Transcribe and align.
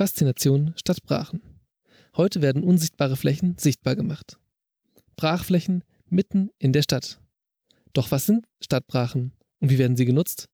Faszination 0.00 0.72
statt 0.76 1.02
Brachen. 1.02 1.42
Heute 2.16 2.40
werden 2.40 2.64
unsichtbare 2.64 3.18
Flächen 3.18 3.58
sichtbar 3.58 3.96
gemacht. 3.96 4.38
Brachflächen 5.14 5.84
mitten 6.08 6.48
in 6.58 6.72
der 6.72 6.80
Stadt. 6.80 7.20
Doch 7.92 8.10
was 8.10 8.24
sind 8.24 8.46
Stadtbrachen 8.62 9.32
und 9.58 9.68
wie 9.68 9.76
werden 9.76 9.98
sie 9.98 10.06
genutzt? 10.06 10.48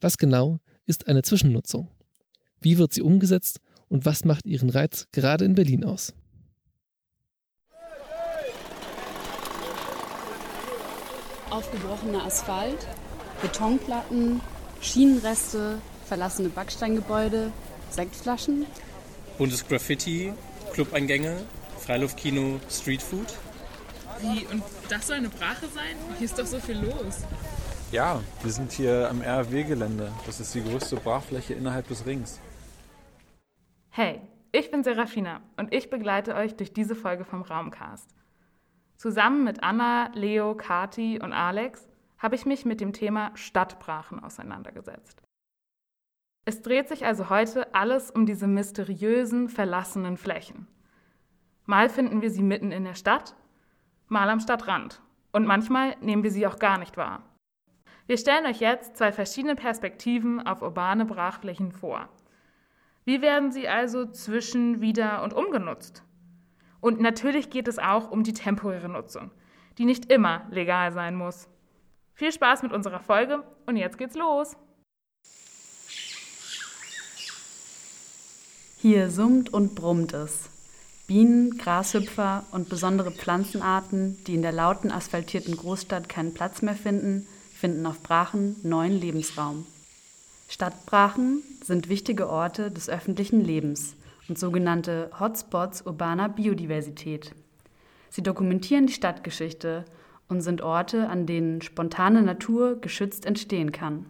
Was 0.00 0.18
genau 0.18 0.60
ist 0.84 1.08
eine 1.08 1.22
Zwischennutzung? 1.22 1.88
Wie 2.60 2.78
wird 2.78 2.92
sie 2.92 3.02
umgesetzt 3.02 3.58
und 3.88 4.06
was 4.06 4.24
macht 4.24 4.46
ihren 4.46 4.70
Reiz 4.70 5.08
gerade 5.10 5.44
in 5.44 5.56
Berlin 5.56 5.82
aus? 5.82 6.14
Aufgebrochener 11.50 12.24
Asphalt, 12.24 12.86
Betonplatten, 13.42 14.40
Schienenreste, 14.80 15.78
verlassene 16.04 16.50
Backsteingebäude, 16.50 17.50
Sektflaschen. 17.90 18.66
Buntes 19.38 19.66
Graffiti, 19.66 20.32
Clubeingänge, 20.72 21.36
Freiluftkino, 21.78 22.60
Streetfood. 22.70 23.34
Wie? 24.20 24.46
Und 24.46 24.62
das 24.88 25.06
soll 25.06 25.16
eine 25.16 25.28
Brache 25.28 25.66
sein? 25.74 25.96
Hier 26.18 26.24
ist 26.24 26.38
doch 26.38 26.46
so 26.46 26.58
viel 26.58 26.78
los. 26.78 27.24
Ja, 27.92 28.20
wir 28.42 28.50
sind 28.50 28.72
hier 28.72 29.08
am 29.10 29.20
RW-Gelände. 29.22 30.10
Das 30.26 30.40
ist 30.40 30.54
die 30.54 30.62
größte 30.62 30.96
Brachfläche 30.96 31.54
innerhalb 31.54 31.86
des 31.88 32.04
Rings. 32.06 32.40
Hey, 33.90 34.20
ich 34.52 34.70
bin 34.70 34.82
Serafina 34.82 35.40
und 35.56 35.72
ich 35.72 35.90
begleite 35.90 36.34
euch 36.34 36.56
durch 36.56 36.72
diese 36.72 36.94
Folge 36.94 37.24
vom 37.24 37.42
Raumcast. 37.42 38.14
Zusammen 38.96 39.44
mit 39.44 39.62
Anna, 39.62 40.10
Leo, 40.14 40.54
Kati 40.54 41.20
und 41.22 41.32
Alex 41.32 41.86
habe 42.18 42.34
ich 42.34 42.46
mich 42.46 42.64
mit 42.64 42.80
dem 42.80 42.92
Thema 42.92 43.32
Stadtbrachen 43.34 44.22
auseinandergesetzt. 44.22 45.22
Es 46.48 46.62
dreht 46.62 46.88
sich 46.88 47.04
also 47.04 47.28
heute 47.28 47.74
alles 47.74 48.12
um 48.12 48.24
diese 48.24 48.46
mysteriösen, 48.46 49.48
verlassenen 49.48 50.16
Flächen. 50.16 50.68
Mal 51.64 51.88
finden 51.88 52.22
wir 52.22 52.30
sie 52.30 52.44
mitten 52.44 52.70
in 52.70 52.84
der 52.84 52.94
Stadt, 52.94 53.34
mal 54.06 54.30
am 54.30 54.38
Stadtrand 54.38 55.02
und 55.32 55.44
manchmal 55.44 55.96
nehmen 56.00 56.22
wir 56.22 56.30
sie 56.30 56.46
auch 56.46 56.60
gar 56.60 56.78
nicht 56.78 56.96
wahr. 56.96 57.24
Wir 58.06 58.16
stellen 58.16 58.46
euch 58.46 58.60
jetzt 58.60 58.96
zwei 58.96 59.10
verschiedene 59.10 59.56
Perspektiven 59.56 60.40
auf 60.46 60.62
urbane 60.62 61.04
Brachflächen 61.04 61.72
vor. 61.72 62.08
Wie 63.04 63.22
werden 63.22 63.50
sie 63.50 63.66
also 63.66 64.06
zwischen, 64.06 64.80
wieder 64.80 65.24
und 65.24 65.32
umgenutzt? 65.32 66.04
Und 66.80 67.00
natürlich 67.00 67.50
geht 67.50 67.66
es 67.66 67.80
auch 67.80 68.12
um 68.12 68.22
die 68.22 68.34
temporäre 68.34 68.88
Nutzung, 68.88 69.32
die 69.78 69.84
nicht 69.84 70.12
immer 70.12 70.46
legal 70.52 70.92
sein 70.92 71.16
muss. 71.16 71.48
Viel 72.12 72.30
Spaß 72.30 72.62
mit 72.62 72.72
unserer 72.72 73.00
Folge 73.00 73.42
und 73.66 73.74
jetzt 73.74 73.98
geht's 73.98 74.14
los! 74.14 74.56
Hier 78.78 79.10
summt 79.10 79.52
und 79.54 79.74
brummt 79.74 80.12
es. 80.12 80.50
Bienen, 81.06 81.56
Grashüpfer 81.56 82.44
und 82.50 82.68
besondere 82.68 83.10
Pflanzenarten, 83.10 84.18
die 84.26 84.34
in 84.34 84.42
der 84.42 84.52
lauten 84.52 84.92
asphaltierten 84.92 85.56
Großstadt 85.56 86.10
keinen 86.10 86.34
Platz 86.34 86.60
mehr 86.60 86.74
finden, 86.74 87.26
finden 87.54 87.86
auf 87.86 88.02
Brachen 88.02 88.56
neuen 88.62 89.00
Lebensraum. 89.00 89.66
Stadtbrachen 90.48 91.42
sind 91.64 91.88
wichtige 91.88 92.28
Orte 92.28 92.70
des 92.70 92.90
öffentlichen 92.90 93.40
Lebens 93.40 93.96
und 94.28 94.38
sogenannte 94.38 95.10
Hotspots 95.18 95.82
urbaner 95.86 96.28
Biodiversität. 96.28 97.34
Sie 98.10 98.22
dokumentieren 98.22 98.86
die 98.86 98.92
Stadtgeschichte 98.92 99.86
und 100.28 100.42
sind 100.42 100.60
Orte, 100.60 101.08
an 101.08 101.24
denen 101.24 101.62
spontane 101.62 102.20
Natur 102.20 102.78
geschützt 102.80 103.24
entstehen 103.24 103.72
kann. 103.72 104.06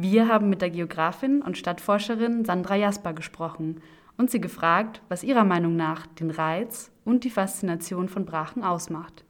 Wir 0.00 0.28
haben 0.28 0.48
mit 0.48 0.62
der 0.62 0.70
Geografin 0.70 1.42
und 1.42 1.58
Stadtforscherin 1.58 2.44
Sandra 2.44 2.76
Jasper 2.76 3.14
gesprochen 3.14 3.82
und 4.16 4.30
sie 4.30 4.40
gefragt, 4.40 5.02
was 5.08 5.24
ihrer 5.24 5.42
Meinung 5.42 5.74
nach 5.74 6.06
den 6.06 6.30
Reiz 6.30 6.92
und 7.04 7.24
die 7.24 7.30
Faszination 7.30 8.08
von 8.08 8.24
Brachen 8.24 8.62
ausmacht. 8.62 9.24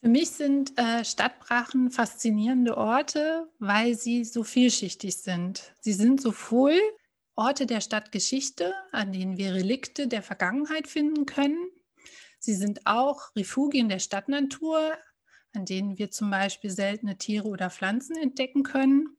Für 0.00 0.08
mich 0.08 0.30
sind 0.30 0.78
äh, 0.78 1.04
Stadtbrachen 1.04 1.90
faszinierende 1.90 2.76
Orte, 2.76 3.48
weil 3.58 3.96
sie 3.96 4.22
so 4.22 4.44
vielschichtig 4.44 5.16
sind. 5.16 5.74
Sie 5.80 5.92
sind 5.92 6.20
sowohl 6.20 6.78
Orte 7.34 7.66
der 7.66 7.80
Stadtgeschichte, 7.80 8.72
an 8.92 9.10
denen 9.10 9.38
wir 9.38 9.54
Relikte 9.54 10.06
der 10.06 10.22
Vergangenheit 10.22 10.86
finden 10.86 11.26
können. 11.26 11.68
Sie 12.38 12.54
sind 12.54 12.86
auch 12.86 13.34
Refugien 13.34 13.88
der 13.88 13.98
Stadtnatur, 13.98 14.92
an 15.52 15.64
denen 15.64 15.98
wir 15.98 16.12
zum 16.12 16.30
Beispiel 16.30 16.70
seltene 16.70 17.18
Tiere 17.18 17.48
oder 17.48 17.70
Pflanzen 17.70 18.16
entdecken 18.16 18.62
können. 18.62 19.16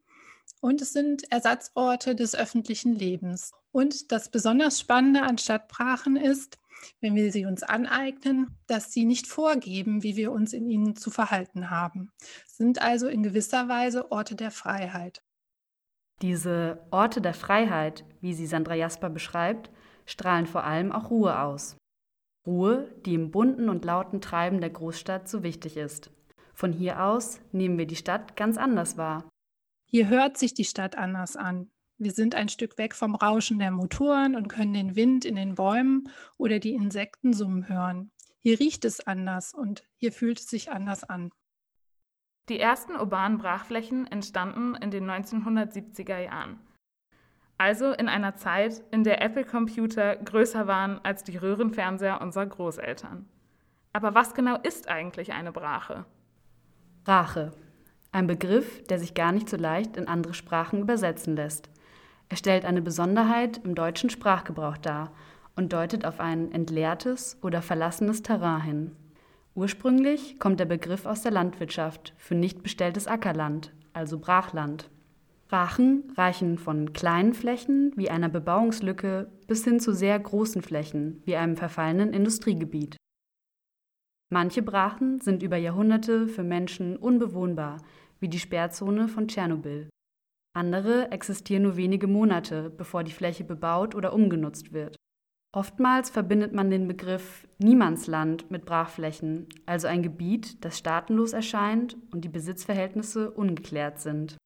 Und 0.62 0.82
es 0.82 0.94
sind 0.94 1.32
Ersatzorte 1.32 2.16
des 2.16 2.36
öffentlichen 2.36 2.94
Lebens. 2.94 3.52
Und 3.72 4.12
das 4.12 4.30
besonders 4.30 4.80
Spannende 4.80 5.24
an 5.24 5.38
Stadtbrachen 5.38 6.16
ist, 6.16 6.58
wenn 7.00 7.16
wir 7.16 7.32
sie 7.32 7.46
uns 7.46 7.64
aneignen, 7.64 8.58
dass 8.68 8.92
sie 8.92 9.06
nicht 9.06 9.28
vorgeben, 9.28 10.04
wie 10.04 10.16
wir 10.16 10.32
uns 10.32 10.54
in 10.54 10.70
ihnen 10.70 10.96
zu 10.96 11.10
verhalten 11.10 11.70
haben. 11.70 12.12
Sind 12.48 12.82
also 12.82 13.08
in 13.08 13.24
gewisser 13.24 13.68
Weise 13.68 14.12
Orte 14.12 14.36
der 14.36 14.52
Freiheit. 14.52 15.24
Diese 16.22 16.86
Orte 16.92 17.22
der 17.22 17.34
Freiheit, 17.34 18.06
wie 18.20 18.34
sie 18.34 18.46
Sandra 18.46 18.76
Jasper 18.76 19.10
beschreibt, 19.10 19.72
strahlen 20.06 20.46
vor 20.46 20.64
allem 20.64 20.92
auch 20.92 21.10
Ruhe 21.10 21.40
aus. 21.40 21.78
Ruhe, 22.46 22.94
die 23.06 23.14
im 23.14 23.32
bunten 23.32 23.70
und 23.70 23.86
lauten 23.86 24.22
Treiben 24.22 24.62
der 24.62 24.70
Großstadt 24.70 25.30
so 25.30 25.44
wichtig 25.44 25.78
ist. 25.78 26.12
Von 26.54 26.74
hier 26.74 27.04
aus 27.04 27.40
nehmen 27.52 27.78
wir 27.78 27.88
die 27.88 27.96
Stadt 27.96 28.36
ganz 28.36 28.58
anders 28.58 28.98
wahr. 28.98 29.31
Hier 29.94 30.08
hört 30.08 30.38
sich 30.38 30.54
die 30.54 30.64
Stadt 30.64 30.98
anders 30.98 31.36
an. 31.36 31.70
Wir 31.98 32.14
sind 32.14 32.34
ein 32.34 32.48
Stück 32.48 32.78
weg 32.78 32.96
vom 32.96 33.14
Rauschen 33.14 33.60
der 33.60 33.72
Motoren 33.72 34.38
und 34.38 34.48
können 34.48 34.74
den 34.74 34.96
Wind 34.96 35.26
in 35.26 35.36
den 35.36 35.56
Bäumen 35.56 36.10
oder 36.38 36.60
die 36.60 36.74
Insekten 36.74 37.34
summen 37.34 37.68
hören. 37.68 38.10
Hier 38.40 38.58
riecht 38.58 38.86
es 38.86 39.06
anders 39.06 39.54
und 39.54 39.84
hier 39.98 40.14
fühlt 40.14 40.40
es 40.40 40.48
sich 40.48 40.72
anders 40.72 41.04
an. 41.04 41.30
Die 42.48 42.58
ersten 42.58 42.96
urbanen 42.96 43.38
Brachflächen 43.38 44.08
entstanden 44.08 44.76
in 44.76 44.92
den 44.92 45.12
1970er 45.12 46.20
Jahren. 46.20 46.60
Also 47.58 47.92
in 47.92 48.08
einer 48.08 48.38
Zeit, 48.38 48.82
in 48.92 49.04
der 49.04 49.22
Apple-Computer 49.22 50.16
größer 50.16 50.68
waren 50.68 51.04
als 51.04 51.26
die 51.26 51.36
Röhrenfernseher 51.36 52.22
unserer 52.22 52.46
Großeltern. 52.46 53.28
Aber 53.92 54.16
was 54.16 54.34
genau 54.34 54.56
ist 54.56 54.88
eigentlich 54.88 55.34
eine 55.34 55.52
Brache? 55.52 56.06
Brache, 57.04 57.52
ein 58.12 58.28
Begriff, 58.28 58.84
der 58.84 59.00
sich 59.00 59.14
gar 59.14 59.32
nicht 59.32 59.50
so 59.50 59.58
leicht 59.58 59.98
in 59.98 60.08
andere 60.08 60.34
Sprachen 60.34 60.82
übersetzen 60.82 61.36
lässt. 61.36 61.70
Er 62.30 62.38
stellt 62.38 62.66
eine 62.66 62.82
Besonderheit 62.82 63.62
im 63.64 63.76
deutschen 63.76 64.10
Sprachgebrauch 64.10 64.78
dar 64.78 65.12
und 65.56 65.74
deutet 65.74 66.06
auf 66.06 66.20
ein 66.20 66.52
entleertes 66.52 67.38
oder 67.42 67.62
verlassenes 67.62 68.22
Terrain 68.22 68.62
hin. 68.62 68.92
Ursprünglich 69.54 70.40
kommt 70.40 70.60
der 70.60 70.66
Begriff 70.66 71.06
aus 71.06 71.24
der 71.24 71.32
Landwirtschaft 71.32 72.14
für 72.18 72.36
nicht 72.36 72.64
bestelltes 72.64 73.08
Ackerland, 73.08 73.74
also 73.94 74.18
Brachland. 74.18 74.90
Brachen 75.50 76.14
reichen 76.16 76.58
von 76.58 76.94
kleinen 76.94 77.34
Flächen 77.34 77.92
wie 77.98 78.10
einer 78.10 78.30
Bebauungslücke 78.30 79.30
bis 79.48 79.66
hin 79.66 79.82
zu 79.82 79.94
sehr 79.94 80.18
großen 80.18 80.62
Flächen 80.62 81.22
wie 81.26 81.36
einem 81.36 81.58
verfallenen 81.58 82.14
Industriegebiet. 82.14 82.96
Manche 84.34 84.62
Brachen 84.62 85.20
sind 85.20 85.44
über 85.44 85.58
Jahrhunderte 85.58 86.26
für 86.26 86.44
Menschen 86.44 86.96
unbewohnbar, 86.96 87.82
wie 88.22 88.30
die 88.30 88.40
Sperrzone 88.40 89.10
von 89.10 89.28
Tschernobyl. 89.28 89.90
Andere 90.54 91.12
existieren 91.12 91.64
nur 91.64 91.76
wenige 91.76 92.08
Monate, 92.08 92.70
bevor 92.70 93.04
die 93.04 93.12
Fläche 93.12 93.44
bebaut 93.44 93.94
oder 93.94 94.14
umgenutzt 94.14 94.72
wird. 94.72 94.96
Oftmals 95.54 96.10
verbindet 96.10 96.54
man 96.54 96.70
den 96.70 96.88
Begriff 96.88 97.46
Niemandsland 97.58 98.50
mit 98.50 98.64
Brachflächen, 98.64 99.50
also 99.66 99.88
ein 99.88 100.02
Gebiet, 100.02 100.64
das 100.64 100.78
staatenlos 100.78 101.34
erscheint 101.34 101.98
und 102.14 102.24
die 102.24 102.30
Besitzverhältnisse 102.30 103.32
ungeklärt 103.32 104.00
sind. 104.00 104.38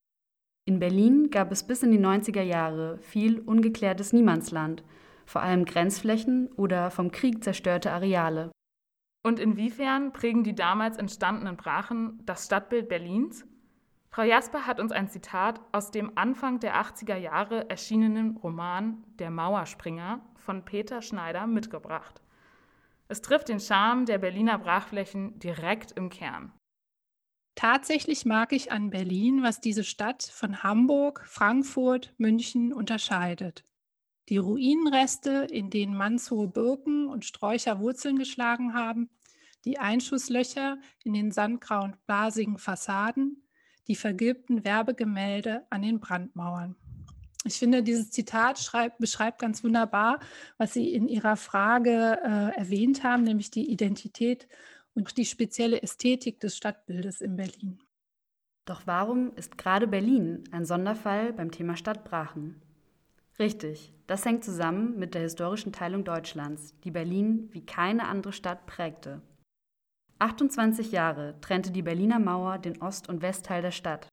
In 0.68 0.80
Berlin 0.80 1.30
gab 1.30 1.52
es 1.52 1.64
bis 1.64 1.84
in 1.84 1.92
die 1.92 2.00
90er 2.00 2.42
Jahre 2.42 2.98
viel 2.98 3.38
ungeklärtes 3.38 4.12
Niemandsland, 4.12 4.82
vor 5.26 5.42
allem 5.42 5.64
Grenzflächen 5.64 6.48
oder 6.56 6.90
vom 6.90 7.12
Krieg 7.12 7.44
zerstörte 7.44 7.92
Areale. 7.92 8.50
Und 9.26 9.40
inwiefern 9.40 10.12
prägen 10.12 10.44
die 10.44 10.54
damals 10.54 10.98
entstandenen 10.98 11.56
Brachen 11.56 12.22
das 12.26 12.46
Stadtbild 12.46 12.88
Berlins? 12.88 13.44
Frau 14.08 14.22
Jasper 14.22 14.68
hat 14.68 14.78
uns 14.78 14.92
ein 14.92 15.08
Zitat 15.08 15.60
aus 15.72 15.90
dem 15.90 16.16
Anfang 16.16 16.60
der 16.60 16.76
80er 16.76 17.16
Jahre 17.16 17.68
erschienenen 17.68 18.36
Roman 18.36 19.02
Der 19.18 19.32
Mauerspringer 19.32 20.20
von 20.36 20.64
Peter 20.64 21.02
Schneider 21.02 21.48
mitgebracht. 21.48 22.22
Es 23.08 23.20
trifft 23.20 23.48
den 23.48 23.58
Charme 23.58 24.06
der 24.06 24.18
Berliner 24.18 24.58
Brachflächen 24.58 25.36
direkt 25.40 25.90
im 25.90 26.08
Kern. 26.08 26.52
Tatsächlich 27.56 28.26
mag 28.26 28.52
ich 28.52 28.70
an 28.70 28.90
Berlin, 28.90 29.42
was 29.42 29.60
diese 29.60 29.82
Stadt 29.82 30.22
von 30.22 30.62
Hamburg, 30.62 31.24
Frankfurt, 31.26 32.14
München 32.16 32.72
unterscheidet. 32.72 33.64
Die 34.28 34.38
Ruinenreste, 34.38 35.48
in 35.50 35.70
denen 35.70 35.96
mannshohe 35.96 36.46
Birken 36.46 37.08
und 37.08 37.24
Sträucher 37.24 37.80
Wurzeln 37.80 38.18
geschlagen 38.18 38.72
haben, 38.74 39.10
die 39.66 39.78
Einschusslöcher 39.78 40.78
in 41.04 41.12
den 41.12 41.32
sandgrauen 41.32 41.96
blasigen 42.06 42.56
Fassaden, 42.56 43.42
die 43.88 43.96
vergilbten 43.96 44.64
Werbegemälde 44.64 45.66
an 45.70 45.82
den 45.82 46.00
Brandmauern. 46.00 46.76
Ich 47.44 47.58
finde, 47.58 47.82
dieses 47.82 48.10
Zitat 48.10 48.58
schreibt, 48.58 48.98
beschreibt 48.98 49.40
ganz 49.40 49.62
wunderbar, 49.62 50.18
was 50.56 50.72
Sie 50.72 50.92
in 50.92 51.06
Ihrer 51.06 51.36
Frage 51.36 52.18
äh, 52.24 52.58
erwähnt 52.58 53.04
haben, 53.04 53.22
nämlich 53.22 53.50
die 53.50 53.70
Identität 53.70 54.48
und 54.94 55.16
die 55.16 55.26
spezielle 55.26 55.82
Ästhetik 55.82 56.40
des 56.40 56.56
Stadtbildes 56.56 57.20
in 57.20 57.36
Berlin. 57.36 57.78
Doch 58.64 58.82
warum 58.86 59.32
ist 59.36 59.58
gerade 59.58 59.86
Berlin 59.86 60.42
ein 60.50 60.64
Sonderfall 60.64 61.32
beim 61.32 61.52
Thema 61.52 61.76
Stadtbrachen? 61.76 62.60
Richtig, 63.38 63.92
das 64.06 64.24
hängt 64.24 64.42
zusammen 64.42 64.98
mit 64.98 65.14
der 65.14 65.22
historischen 65.22 65.72
Teilung 65.72 66.02
Deutschlands, 66.02 66.74
die 66.82 66.90
Berlin 66.90 67.48
wie 67.52 67.64
keine 67.64 68.08
andere 68.08 68.32
Stadt 68.32 68.66
prägte. 68.66 69.22
28 70.18 70.92
Jahre 70.92 71.38
trennte 71.40 71.70
die 71.70 71.82
Berliner 71.82 72.18
Mauer 72.18 72.58
den 72.58 72.80
Ost- 72.80 73.08
und 73.08 73.22
Westteil 73.22 73.62
der 73.62 73.70
Stadt. 73.70 74.08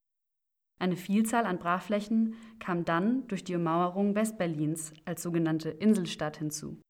Eine 0.79 0.97
Vielzahl 0.97 1.45
an 1.45 1.59
Brachflächen 1.59 2.35
kam 2.59 2.83
dann 2.83 3.27
durch 3.27 3.44
die 3.44 3.55
Ummauerung 3.55 4.15
Westberlins 4.15 4.94
als 5.05 5.23
sogenannte 5.23 5.69
Inselstadt 5.69 6.38
hinzu. 6.38 6.81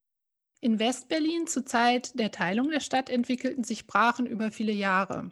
In 0.62 0.80
Westberlin 0.80 1.45
zur 1.45 1.65
Zeit 1.65 2.18
der 2.18 2.31
Teilung 2.31 2.69
der 2.69 2.80
Stadt 2.80 3.10
entwickelten 3.10 3.63
sich 3.63 3.86
Brachen 3.86 4.25
über 4.25 4.51
viele 4.51 4.71
Jahre. 4.71 5.31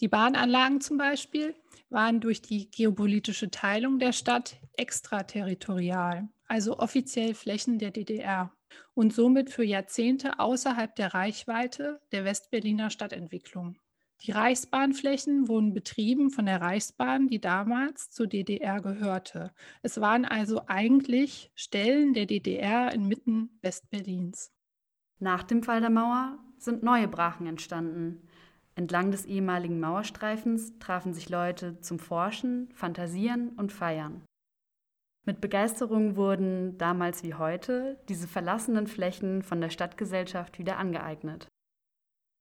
Die 0.00 0.08
Bahnanlagen 0.08 0.80
zum 0.80 0.96
Beispiel 0.96 1.54
waren 1.90 2.20
durch 2.20 2.40
die 2.40 2.70
geopolitische 2.70 3.50
Teilung 3.50 3.98
der 3.98 4.12
Stadt 4.12 4.56
extraterritorial, 4.76 6.28
also 6.48 6.78
offiziell 6.78 7.34
Flächen 7.34 7.78
der 7.78 7.90
DDR 7.90 8.50
und 8.94 9.12
somit 9.12 9.50
für 9.50 9.64
Jahrzehnte 9.64 10.38
außerhalb 10.38 10.94
der 10.94 11.14
Reichweite 11.14 12.00
der 12.12 12.24
Westberliner 12.24 12.90
Stadtentwicklung. 12.90 13.78
Die 14.22 14.32
Reichsbahnflächen 14.32 15.48
wurden 15.48 15.72
betrieben 15.72 16.30
von 16.30 16.44
der 16.44 16.60
Reichsbahn, 16.60 17.28
die 17.28 17.40
damals 17.40 18.10
zur 18.10 18.26
DDR 18.26 18.82
gehörte. 18.82 19.52
Es 19.82 20.00
waren 20.00 20.26
also 20.26 20.62
eigentlich 20.66 21.50
Stellen 21.54 22.12
der 22.12 22.26
DDR 22.26 22.92
inmitten 22.92 23.58
Westberlins. 23.62 24.52
Nach 25.18 25.42
dem 25.42 25.62
Fall 25.62 25.80
der 25.80 25.90
Mauer 25.90 26.38
sind 26.58 26.82
neue 26.82 27.08
Brachen 27.08 27.46
entstanden. 27.46 28.28
Entlang 28.74 29.10
des 29.10 29.24
ehemaligen 29.24 29.80
Mauerstreifens 29.80 30.78
trafen 30.78 31.14
sich 31.14 31.28
Leute 31.28 31.80
zum 31.80 31.98
Forschen, 31.98 32.70
Fantasieren 32.74 33.50
und 33.50 33.72
Feiern. 33.72 34.22
Mit 35.26 35.40
Begeisterung 35.40 36.16
wurden, 36.16 36.78
damals 36.78 37.22
wie 37.22 37.34
heute, 37.34 38.02
diese 38.08 38.26
verlassenen 38.26 38.86
Flächen 38.86 39.42
von 39.42 39.60
der 39.60 39.70
Stadtgesellschaft 39.70 40.58
wieder 40.58 40.78
angeeignet. 40.78 41.48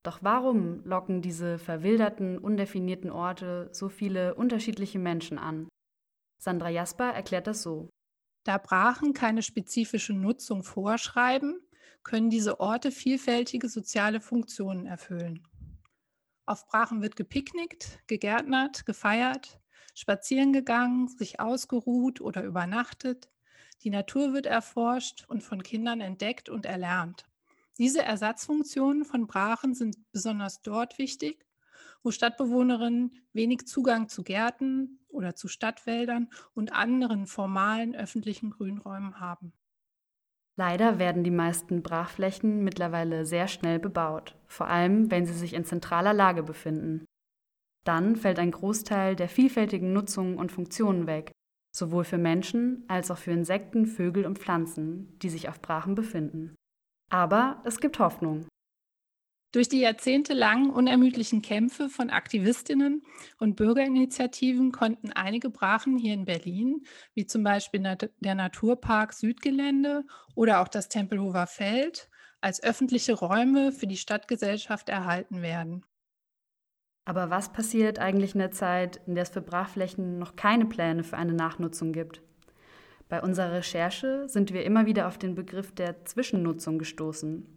Doch 0.03 0.19
warum 0.21 0.81
locken 0.85 1.21
diese 1.21 1.59
verwilderten, 1.59 2.37
undefinierten 2.37 3.11
Orte 3.11 3.69
so 3.73 3.89
viele 3.89 4.35
unterschiedliche 4.35 4.97
Menschen 4.97 5.37
an? 5.37 5.67
Sandra 6.41 6.69
Jasper 6.69 7.11
erklärt 7.11 7.47
das 7.47 7.61
so. 7.61 7.89
Da 8.45 8.57
Brachen 8.57 9.13
keine 9.13 9.41
spezifische 9.41 10.13
Nutzung 10.13 10.63
vorschreiben, 10.63 11.59
können 12.03 12.29
diese 12.29 12.61
Orte 12.61 12.91
vielfältige 12.91 13.67
soziale 13.67 14.21
Funktionen 14.21 14.85
erfüllen. 14.85 15.45
Auf 16.45 16.65
Brachen 16.67 17.01
wird 17.01 17.17
gepicknickt, 17.17 17.99
gegärtnert, 18.07 18.85
gefeiert, 18.85 19.59
spazieren 19.93 20.53
gegangen, 20.53 21.07
sich 21.07 21.39
ausgeruht 21.39 22.21
oder 22.21 22.43
übernachtet. 22.43 23.29
Die 23.83 23.89
Natur 23.89 24.33
wird 24.33 24.45
erforscht 24.45 25.25
und 25.27 25.43
von 25.43 25.63
Kindern 25.63 26.01
entdeckt 26.01 26.49
und 26.49 26.65
erlernt. 26.65 27.25
Diese 27.77 28.03
Ersatzfunktionen 28.03 29.05
von 29.05 29.25
Brachen 29.25 29.73
sind 29.73 29.97
besonders 30.11 30.61
dort 30.61 30.97
wichtig, 30.97 31.45
wo 32.03 32.11
Stadtbewohnerinnen 32.11 33.15
wenig 33.33 33.67
Zugang 33.67 34.09
zu 34.09 34.23
Gärten 34.23 34.99
oder 35.07 35.35
zu 35.35 35.47
Stadtwäldern 35.47 36.29
und 36.53 36.73
anderen 36.73 37.25
formalen 37.25 37.95
öffentlichen 37.95 38.51
Grünräumen 38.51 39.19
haben. 39.19 39.53
Leider 40.57 40.99
werden 40.99 41.23
die 41.23 41.31
meisten 41.31 41.81
Brachflächen 41.81 42.65
mittlerweile 42.65 43.25
sehr 43.25 43.47
schnell 43.47 43.79
bebaut, 43.79 44.35
vor 44.45 44.67
allem 44.67 45.09
wenn 45.09 45.25
sie 45.25 45.33
sich 45.33 45.53
in 45.53 45.63
zentraler 45.63 46.13
Lage 46.13 46.43
befinden. 46.43 47.05
Dann 47.85 48.15
fällt 48.15 48.39
ein 48.39 48.51
Großteil 48.51 49.15
der 49.15 49.29
vielfältigen 49.29 49.93
Nutzungen 49.93 50.37
und 50.37 50.51
Funktionen 50.51 51.07
weg, 51.07 51.31
sowohl 51.75 52.03
für 52.03 52.17
Menschen 52.17 52.83
als 52.87 53.11
auch 53.11 53.17
für 53.17 53.31
Insekten, 53.31 53.85
Vögel 53.85 54.25
und 54.25 54.39
Pflanzen, 54.39 55.17
die 55.19 55.29
sich 55.29 55.49
auf 55.49 55.61
Brachen 55.61 55.95
befinden. 55.95 56.55
Aber 57.09 57.61
es 57.65 57.79
gibt 57.79 57.99
Hoffnung. 57.99 58.45
Durch 59.51 59.67
die 59.67 59.79
jahrzehntelangen 59.79 60.69
unermüdlichen 60.69 61.41
Kämpfe 61.41 61.89
von 61.89 62.11
Aktivistinnen 62.11 63.01
und 63.39 63.55
Bürgerinitiativen 63.55 64.71
konnten 64.71 65.11
einige 65.11 65.49
Brachen 65.49 65.97
hier 65.97 66.13
in 66.13 66.25
Berlin, 66.25 66.85
wie 67.15 67.25
zum 67.25 67.43
Beispiel 67.43 67.81
der 68.19 68.35
Naturpark 68.35 69.13
Südgelände 69.13 70.05
oder 70.35 70.61
auch 70.61 70.67
das 70.67 70.87
Tempelhofer 70.87 71.47
Feld, 71.47 72.09
als 72.41 72.61
öffentliche 72.61 73.13
Räume 73.13 73.71
für 73.71 73.87
die 73.87 73.97
Stadtgesellschaft 73.97 74.87
erhalten 74.87 75.41
werden. 75.41 75.83
Aber 77.09 77.31
was 77.31 77.51
passiert 77.51 77.97
eigentlich 77.97 78.35
in 78.35 78.39
der 78.39 78.51
Zeit, 78.51 79.01
in 79.07 79.15
der 79.15 79.23
es 79.23 79.31
für 79.31 79.41
Brachflächen 79.41 80.19
noch 80.19 80.35
keine 80.35 80.67
Pläne 80.67 81.03
für 81.03 81.17
eine 81.17 81.33
Nachnutzung 81.33 81.91
gibt? 81.91 82.21
Bei 83.07 83.19
unserer 83.23 83.53
Recherche 83.53 84.29
sind 84.29 84.53
wir 84.53 84.63
immer 84.63 84.85
wieder 84.85 85.07
auf 85.07 85.17
den 85.17 85.33
Begriff 85.33 85.73
der 85.73 86.05
Zwischennutzung 86.05 86.77
gestoßen. 86.77 87.47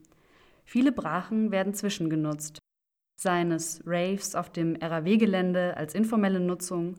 Viele 0.65 0.91
Brachen 0.91 1.51
werden 1.51 1.75
zwischengenutzt, 1.75 2.61
seien 3.21 3.53
es 3.53 3.83
Raves 3.85 4.35
auf 4.35 4.49
dem 4.49 4.75
RAW-Gelände 4.77 5.77
als 5.77 5.95
informelle 5.95 6.41
Nutzung 6.41 6.95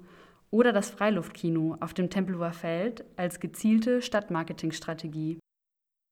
oder 0.52 0.72
das 0.72 0.92
Freiluftkino 0.92 1.78
auf 1.80 1.96
dem 1.96 2.12
Tempelhofer 2.12 2.54
Feld 2.54 3.04
als 3.16 3.40
gezielte 3.40 4.04
Stadtmarketingstrategie. 4.04 5.40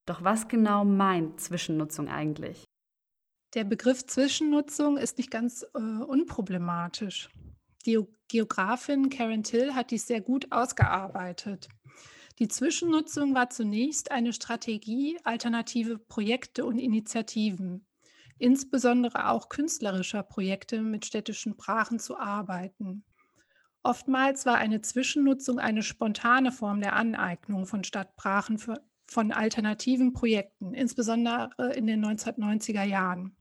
Doch 0.07 0.23
was 0.23 0.47
genau 0.47 0.85
meint 0.85 1.39
Zwischennutzung 1.39 2.07
eigentlich? 2.07 2.63
Der 3.53 3.65
Begriff 3.65 4.05
Zwischennutzung 4.05 4.95
ist 4.95 5.17
nicht 5.17 5.29
ganz 5.29 5.65
äh, 5.73 5.77
unproblematisch. 5.77 7.29
Die 7.85 7.99
Geografin 8.29 9.09
Karen 9.09 9.43
Till 9.43 9.75
hat 9.75 9.91
dies 9.91 10.07
sehr 10.07 10.21
gut 10.21 10.49
ausgearbeitet. 10.51 11.67
Die 12.39 12.47
Zwischennutzung 12.47 13.35
war 13.35 13.49
zunächst 13.49 14.09
eine 14.09 14.31
Strategie, 14.31 15.19
alternative 15.25 15.97
Projekte 15.97 16.65
und 16.65 16.79
Initiativen, 16.79 17.85
insbesondere 18.37 19.27
auch 19.27 19.49
künstlerischer 19.49 20.23
Projekte 20.23 20.81
mit 20.81 21.05
städtischen 21.05 21.57
Brachen 21.57 21.99
zu 21.99 22.17
arbeiten. 22.17 23.03
Oftmals 23.83 24.45
war 24.45 24.55
eine 24.59 24.81
Zwischennutzung 24.81 25.59
eine 25.59 25.83
spontane 25.83 26.53
Form 26.53 26.79
der 26.79 26.95
Aneignung 26.95 27.65
von 27.65 27.83
Stadtbrachen 27.83 28.59
von 29.07 29.31
alternativen 29.33 30.13
Projekten, 30.13 30.73
insbesondere 30.73 31.73
in 31.75 31.85
den 31.85 32.05
1990er 32.05 32.83
Jahren. 32.83 33.35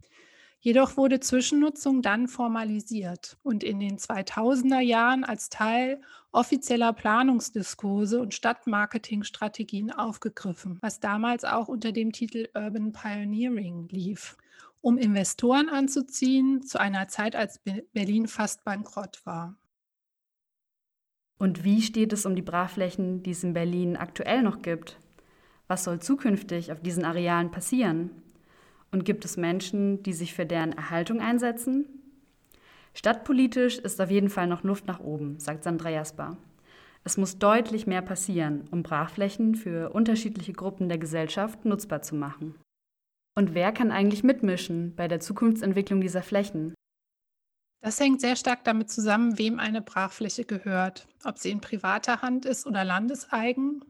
Jedoch 0.63 0.99
wurde 0.99 1.21
Zwischennutzung 1.21 2.03
dann 2.03 2.29
formalisiert 2.29 3.39
und 3.43 3.65
in 3.65 3.81
den 3.81 3.97
2000er 3.97 4.81
Jahren 4.81 5.25
als 5.25 5.49
Teil 5.49 6.03
offizieller 6.33 6.93
Planungsdiskurse 6.93 8.21
und 8.21 8.35
Stadtmarketingstrategien 8.35 9.91
aufgegriffen, 9.91 10.79
was 10.83 11.01
damals 11.01 11.45
auch 11.45 11.69
unter 11.69 11.93
dem 11.93 12.13
Titel 12.13 12.47
Urban 12.55 12.93
Pioneering 12.93 13.89
lief, 13.89 14.37
um 14.83 14.99
Investoren 14.99 15.71
anzuziehen 15.71 16.63
zu 16.63 16.79
einer 16.79 17.09
Zeit, 17.09 17.37
als 17.37 17.63
Berlin 17.95 18.29
fast 18.29 18.63
bankrott 18.63 19.25
war. 19.25 19.57
Und 21.39 21.65
wie 21.65 21.81
steht 21.81 22.13
es 22.13 22.27
um 22.27 22.37
die 22.37 22.43
Brachflächen, 22.43 23.23
die 23.23 23.31
es 23.31 23.43
in 23.43 23.55
Berlin 23.55 23.97
aktuell 23.97 24.43
noch 24.43 24.61
gibt? 24.61 25.01
Was 25.69 25.85
soll 25.85 26.01
zukünftig 26.01 26.71
auf 26.71 26.83
diesen 26.83 27.07
Arealen 27.07 27.51
passieren? 27.51 28.11
Und 28.93 29.05
gibt 29.05 29.25
es 29.25 29.37
Menschen, 29.37 30.03
die 30.03 30.13
sich 30.13 30.35
für 30.35 30.47
deren 30.47 30.73
Erhaltung 30.73 31.21
einsetzen? 31.21 31.87
Stadtpolitisch 32.95 33.79
ist 33.79 34.01
auf 34.01 34.11
jeden 34.11 34.31
Fall 34.31 34.47
noch 34.47 34.65
Luft 34.65 34.87
nach 34.87 35.01
oben, 35.01 35.39
sagt 35.39 35.63
Sandra 35.63 35.91
Jasper. 35.91 36.37
Es 37.05 37.17
muss 37.17 37.39
deutlich 37.39 37.87
mehr 37.87 38.03
passieren, 38.03 38.69
um 38.71 38.83
Brachflächen 38.83 39.55
für 39.55 39.91
unterschiedliche 39.91 40.53
Gruppen 40.53 40.89
der 40.89 40.99
Gesellschaft 40.99 41.65
nutzbar 41.65 42.03
zu 42.03 42.15
machen. 42.15 42.57
Und 43.37 43.55
wer 43.55 43.73
kann 43.73 43.91
eigentlich 43.91 44.25
mitmischen 44.25 44.95
bei 44.97 45.09
der 45.09 45.21
Zukunftsentwicklung 45.21 46.01
dieser 46.01 46.23
Flächen? 46.23 46.75
Das 47.83 47.99
hängt 47.99 48.21
sehr 48.21 48.37
stark 48.37 48.65
damit 48.65 48.91
zusammen, 48.91 49.39
wem 49.39 49.59
eine 49.59 49.81
Brachfläche 49.81 50.45
gehört, 50.45 51.09
ob 51.25 51.39
sie 51.39 51.51
in 51.51 51.63
privater 51.63 52.21
Hand 52.21 52.45
ist 52.45 52.67
oder 52.67 52.85
landeseigen 52.85 53.83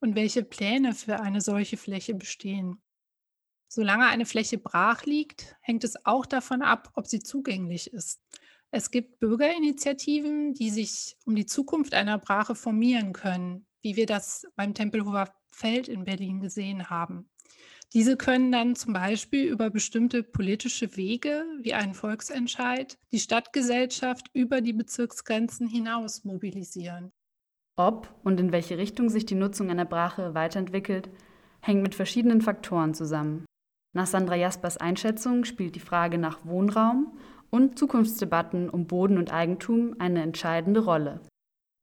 und 0.00 0.16
welche 0.16 0.42
Pläne 0.42 0.94
für 0.94 1.20
eine 1.20 1.40
solche 1.40 1.76
Fläche 1.76 2.14
bestehen. 2.14 2.80
Solange 3.68 4.06
eine 4.06 4.26
Fläche 4.26 4.58
brach 4.58 5.04
liegt, 5.04 5.56
hängt 5.60 5.84
es 5.84 6.06
auch 6.06 6.26
davon 6.26 6.62
ab, 6.62 6.90
ob 6.94 7.06
sie 7.06 7.20
zugänglich 7.20 7.92
ist. 7.92 8.22
Es 8.70 8.90
gibt 8.90 9.20
Bürgerinitiativen, 9.20 10.54
die 10.54 10.70
sich 10.70 11.16
um 11.24 11.34
die 11.34 11.46
Zukunft 11.46 11.94
einer 11.94 12.18
Brache 12.18 12.54
formieren 12.54 13.12
können, 13.12 13.66
wie 13.82 13.96
wir 13.96 14.06
das 14.06 14.46
beim 14.56 14.74
Tempelhofer 14.74 15.32
Feld 15.50 15.88
in 15.88 16.04
Berlin 16.04 16.40
gesehen 16.40 16.90
haben. 16.90 17.30
Diese 17.92 18.16
können 18.16 18.50
dann 18.50 18.74
zum 18.74 18.92
Beispiel 18.92 19.44
über 19.44 19.70
bestimmte 19.70 20.22
politische 20.22 20.96
Wege 20.96 21.44
wie 21.60 21.72
einen 21.72 21.94
Volksentscheid 21.94 22.98
die 23.12 23.20
Stadtgesellschaft 23.20 24.28
über 24.32 24.60
die 24.60 24.72
Bezirksgrenzen 24.72 25.68
hinaus 25.68 26.24
mobilisieren. 26.24 27.12
Ob 27.76 28.12
und 28.24 28.40
in 28.40 28.52
welche 28.52 28.76
Richtung 28.78 29.08
sich 29.08 29.24
die 29.24 29.34
Nutzung 29.34 29.70
einer 29.70 29.84
Brache 29.84 30.34
weiterentwickelt, 30.34 31.10
hängt 31.60 31.82
mit 31.82 31.94
verschiedenen 31.94 32.40
Faktoren 32.40 32.94
zusammen. 32.94 33.44
Nach 33.96 34.06
Sandra 34.06 34.34
Jaspers 34.34 34.76
Einschätzung 34.76 35.46
spielt 35.46 35.74
die 35.74 35.80
Frage 35.80 36.18
nach 36.18 36.44
Wohnraum 36.44 37.18
und 37.48 37.78
Zukunftsdebatten 37.78 38.68
um 38.68 38.86
Boden 38.86 39.16
und 39.16 39.32
Eigentum 39.32 39.96
eine 39.98 40.20
entscheidende 40.20 40.84
Rolle. 40.84 41.22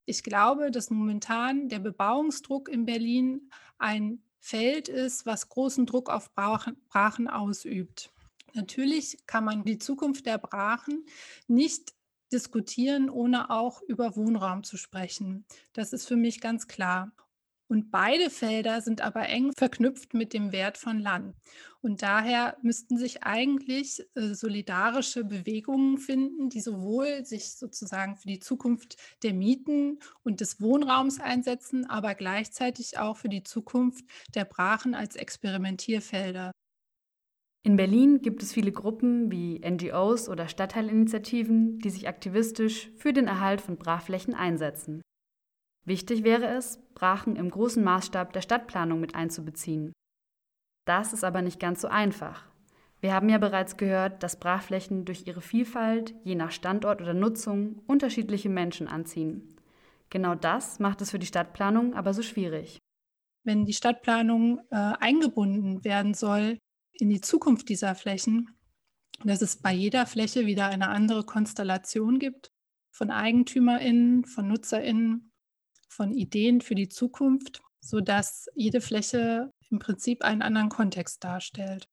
Ich 0.05 0.21
glaube, 0.21 0.69
dass 0.69 0.91
momentan 0.91 1.69
der 1.69 1.79
Bebauungsdruck 1.79 2.69
in 2.69 2.85
Berlin 2.85 3.49
ein 3.79 4.21
Feld 4.39 4.89
ist, 4.89 5.25
was 5.25 5.49
großen 5.49 5.87
Druck 5.87 6.11
auf 6.11 6.29
Brachen 6.35 7.27
ausübt. 7.27 8.11
Natürlich 8.53 9.17
kann 9.25 9.43
man 9.43 9.63
die 9.63 9.79
Zukunft 9.79 10.27
der 10.27 10.37
Brachen 10.37 11.07
nicht 11.47 11.95
diskutieren, 12.31 13.09
ohne 13.09 13.49
auch 13.49 13.81
über 13.81 14.15
Wohnraum 14.15 14.63
zu 14.63 14.77
sprechen. 14.77 15.45
Das 15.73 15.93
ist 15.93 16.07
für 16.07 16.15
mich 16.15 16.41
ganz 16.41 16.67
klar. 16.67 17.11
Und 17.67 17.89
beide 17.89 18.29
Felder 18.29 18.81
sind 18.81 19.01
aber 19.01 19.27
eng 19.29 19.51
verknüpft 19.57 20.13
mit 20.13 20.33
dem 20.33 20.51
Wert 20.51 20.77
von 20.77 20.99
Land. 20.99 21.33
Und 21.83 22.01
daher 22.01 22.55
müssten 22.61 22.97
sich 22.97 23.23
eigentlich 23.23 24.01
äh, 24.15 24.33
solidarische 24.33 25.25
Bewegungen 25.25 25.97
finden, 25.97 26.47
die 26.47 26.61
sowohl 26.61 27.25
sich 27.25 27.55
sozusagen 27.57 28.15
für 28.15 28.29
die 28.29 28.39
Zukunft 28.39 28.95
der 29.21 29.33
Mieten 29.33 29.99
und 30.23 30.39
des 30.39 30.61
Wohnraums 30.61 31.19
einsetzen, 31.19 31.85
aber 31.89 32.15
gleichzeitig 32.15 32.99
auch 32.99 33.17
für 33.17 33.27
die 33.27 33.43
Zukunft 33.43 34.05
der 34.33 34.45
Brachen 34.45 34.95
als 34.95 35.17
Experimentierfelder. 35.17 36.51
In 37.65 37.75
Berlin 37.75 38.21
gibt 38.21 38.43
es 38.43 38.53
viele 38.53 38.71
Gruppen 38.71 39.29
wie 39.29 39.59
NGOs 39.59 40.29
oder 40.29 40.47
Stadtteilinitiativen, 40.47 41.79
die 41.79 41.89
sich 41.89 42.07
aktivistisch 42.07 42.91
für 42.95 43.11
den 43.11 43.27
Erhalt 43.27 43.59
von 43.59 43.77
Brachflächen 43.77 44.33
einsetzen. 44.33 45.01
Wichtig 45.85 46.23
wäre 46.23 46.47
es, 46.47 46.79
Brachen 46.95 47.35
im 47.35 47.49
großen 47.49 47.83
Maßstab 47.83 48.31
der 48.31 48.41
Stadtplanung 48.41 49.01
mit 49.01 49.15
einzubeziehen. 49.15 49.91
Das 50.85 51.13
ist 51.13 51.23
aber 51.23 51.41
nicht 51.41 51.59
ganz 51.59 51.81
so 51.81 51.87
einfach. 51.87 52.43
Wir 52.99 53.13
haben 53.13 53.29
ja 53.29 53.37
bereits 53.37 53.75
gehört, 53.77 54.23
dass 54.23 54.39
Brachflächen 54.39 55.05
durch 55.05 55.27
ihre 55.27 55.41
Vielfalt, 55.41 56.15
je 56.23 56.35
nach 56.35 56.51
Standort 56.51 57.01
oder 57.01 57.13
Nutzung, 57.13 57.81
unterschiedliche 57.85 58.49
Menschen 58.49 58.87
anziehen. 58.87 59.57
Genau 60.09 60.35
das 60.35 60.79
macht 60.79 61.01
es 61.01 61.11
für 61.11 61.19
die 61.19 61.25
Stadtplanung 61.27 61.95
aber 61.95 62.13
so 62.13 62.21
schwierig. 62.21 62.79
Wenn 63.43 63.65
die 63.65 63.73
Stadtplanung 63.73 64.59
äh, 64.69 64.75
eingebunden 64.75 65.83
werden 65.83 66.13
soll 66.13 66.59
in 66.93 67.09
die 67.09 67.19
Zukunft 67.19 67.67
dieser 67.67 67.95
Flächen, 67.95 68.55
dass 69.25 69.41
es 69.41 69.61
bei 69.61 69.73
jeder 69.73 70.05
Fläche 70.05 70.45
wieder 70.45 70.67
eine 70.67 70.89
andere 70.89 71.23
Konstellation 71.23 72.19
gibt 72.19 72.51
von 72.91 73.09
EigentümerInnen, 73.09 74.25
von 74.25 74.47
NutzerInnen, 74.47 75.31
von 75.89 76.13
Ideen 76.13 76.61
für 76.61 76.75
die 76.75 76.89
Zukunft, 76.89 77.61
sodass 77.81 78.47
jede 78.55 78.81
Fläche 78.81 79.51
im 79.69 79.79
Prinzip 79.79 80.23
einen 80.23 80.41
anderen 80.41 80.69
Kontext 80.69 81.23
darstellt. 81.23 81.87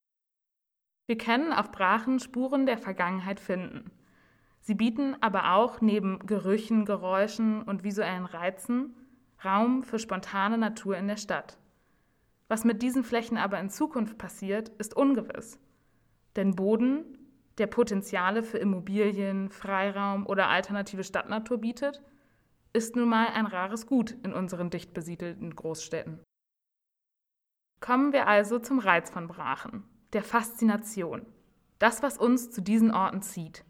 Wir 1.06 1.18
können 1.18 1.52
auf 1.52 1.72
Brachen 1.72 2.20
Spuren 2.20 2.66
der 2.66 2.78
Vergangenheit 2.78 3.40
finden. 3.40 3.90
Sie 4.60 4.74
bieten 4.74 5.16
aber 5.20 5.54
auch 5.54 5.80
neben 5.80 6.20
Gerüchen, 6.26 6.84
Geräuschen 6.84 7.62
und 7.62 7.82
visuellen 7.82 8.26
Reizen 8.26 8.94
Raum 9.44 9.82
für 9.82 9.98
spontane 9.98 10.58
Natur 10.58 10.96
in 10.96 11.08
der 11.08 11.16
Stadt. 11.16 11.58
Was 12.48 12.64
mit 12.64 12.82
diesen 12.82 13.04
Flächen 13.04 13.38
aber 13.38 13.58
in 13.58 13.70
Zukunft 13.70 14.18
passiert, 14.18 14.68
ist 14.78 14.94
ungewiss. 14.94 15.58
Denn 16.36 16.56
Boden, 16.56 17.18
der 17.58 17.66
Potenziale 17.66 18.42
für 18.42 18.58
Immobilien, 18.58 19.50
Freiraum 19.50 20.26
oder 20.26 20.48
alternative 20.48 21.04
Stadtnatur 21.04 21.58
bietet, 21.58 22.02
ist 22.72 22.96
nun 22.96 23.08
mal 23.08 23.28
ein 23.28 23.46
rares 23.46 23.86
Gut 23.86 24.16
in 24.22 24.32
unseren 24.32 24.70
dicht 24.70 24.94
besiedelten 24.94 25.54
Großstädten. 25.54 26.20
Kommen 27.80 28.12
wir 28.12 28.28
also 28.28 28.58
zum 28.58 28.78
Reiz 28.78 29.08
von 29.08 29.26
Brachen, 29.26 29.84
der 30.12 30.22
Faszination, 30.22 31.24
das, 31.78 32.02
was 32.02 32.18
uns 32.18 32.50
zu 32.50 32.60
diesen 32.60 32.92
Orten 32.92 33.22
zieht. 33.22 33.64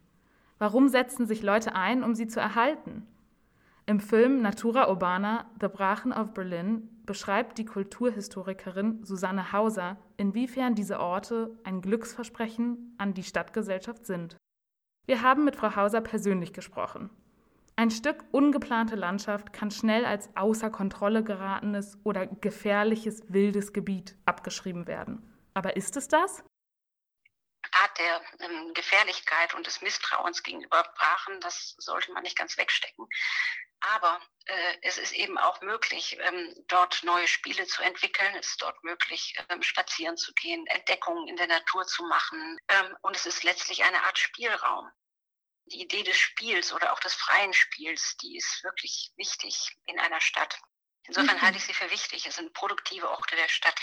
Warum 0.58 0.88
setzen 0.88 1.26
sich 1.26 1.42
Leute 1.42 1.76
ein, 1.76 2.02
um 2.02 2.16
sie 2.16 2.26
zu 2.26 2.40
erhalten? 2.40 3.06
Im 3.86 4.00
Film 4.00 4.42
Natura 4.42 4.88
Urbana, 4.88 5.48
The 5.60 5.68
Brachen 5.68 6.12
of 6.12 6.34
Berlin, 6.34 6.88
beschreibt 7.06 7.58
die 7.58 7.64
Kulturhistorikerin 7.64 9.04
Susanne 9.04 9.52
Hauser, 9.52 9.96
inwiefern 10.16 10.74
diese 10.74 10.98
Orte 10.98 11.56
ein 11.62 11.80
Glücksversprechen 11.80 12.96
an 12.98 13.14
die 13.14 13.22
Stadtgesellschaft 13.22 14.06
sind. 14.06 14.36
Wir 15.06 15.22
haben 15.22 15.44
mit 15.44 15.54
Frau 15.54 15.76
Hauser 15.76 16.00
persönlich 16.00 16.52
gesprochen 16.52 17.10
ein 17.80 17.90
Stück 17.90 18.26
ungeplante 18.30 18.94
Landschaft 18.94 19.54
kann 19.54 19.70
schnell 19.70 20.04
als 20.04 20.28
außer 20.36 20.68
Kontrolle 20.68 21.24
geratenes 21.24 21.96
oder 22.04 22.26
gefährliches 22.26 23.22
wildes 23.32 23.72
Gebiet 23.72 24.16
abgeschrieben 24.26 24.86
werden. 24.86 25.40
Aber 25.54 25.76
ist 25.76 25.96
es 25.96 26.06
das? 26.06 26.44
Art 27.72 27.98
der 27.98 28.20
ähm, 28.40 28.74
Gefährlichkeit 28.74 29.54
und 29.54 29.66
des 29.66 29.80
Misstrauens 29.80 30.42
gegenüber 30.42 30.82
Brachen, 30.94 31.40
das 31.40 31.74
sollte 31.78 32.12
man 32.12 32.22
nicht 32.22 32.36
ganz 32.36 32.58
wegstecken. 32.58 33.06
Aber 33.80 34.20
äh, 34.44 34.76
es 34.82 34.98
ist 34.98 35.12
eben 35.12 35.38
auch 35.38 35.62
möglich, 35.62 36.18
ähm, 36.20 36.54
dort 36.68 37.02
neue 37.02 37.28
Spiele 37.28 37.64
zu 37.66 37.82
entwickeln. 37.82 38.34
Es 38.38 38.48
ist 38.48 38.62
dort 38.62 38.84
möglich, 38.84 39.34
ähm, 39.48 39.62
spazieren 39.62 40.18
zu 40.18 40.34
gehen, 40.34 40.66
Entdeckungen 40.66 41.28
in 41.28 41.36
der 41.36 41.46
Natur 41.46 41.86
zu 41.86 42.02
machen. 42.02 42.58
Ähm, 42.68 42.94
und 43.00 43.16
es 43.16 43.24
ist 43.24 43.42
letztlich 43.42 43.84
eine 43.84 44.02
Art 44.02 44.18
Spielraum 44.18 44.90
die 45.66 45.82
Idee 45.82 46.02
des 46.02 46.16
Spiels 46.16 46.72
oder 46.72 46.92
auch 46.92 47.00
des 47.00 47.14
freien 47.14 47.52
Spiels, 47.52 48.16
die 48.18 48.36
ist 48.36 48.64
wirklich 48.64 49.12
wichtig 49.16 49.76
in 49.86 49.98
einer 50.00 50.20
Stadt. 50.20 50.60
Insofern 51.04 51.36
mhm. 51.36 51.42
halte 51.42 51.58
ich 51.58 51.64
sie 51.64 51.74
für 51.74 51.90
wichtig. 51.90 52.26
Es 52.26 52.36
sind 52.36 52.52
produktive 52.52 53.08
Orte 53.10 53.36
der 53.36 53.48
Stadt. 53.48 53.80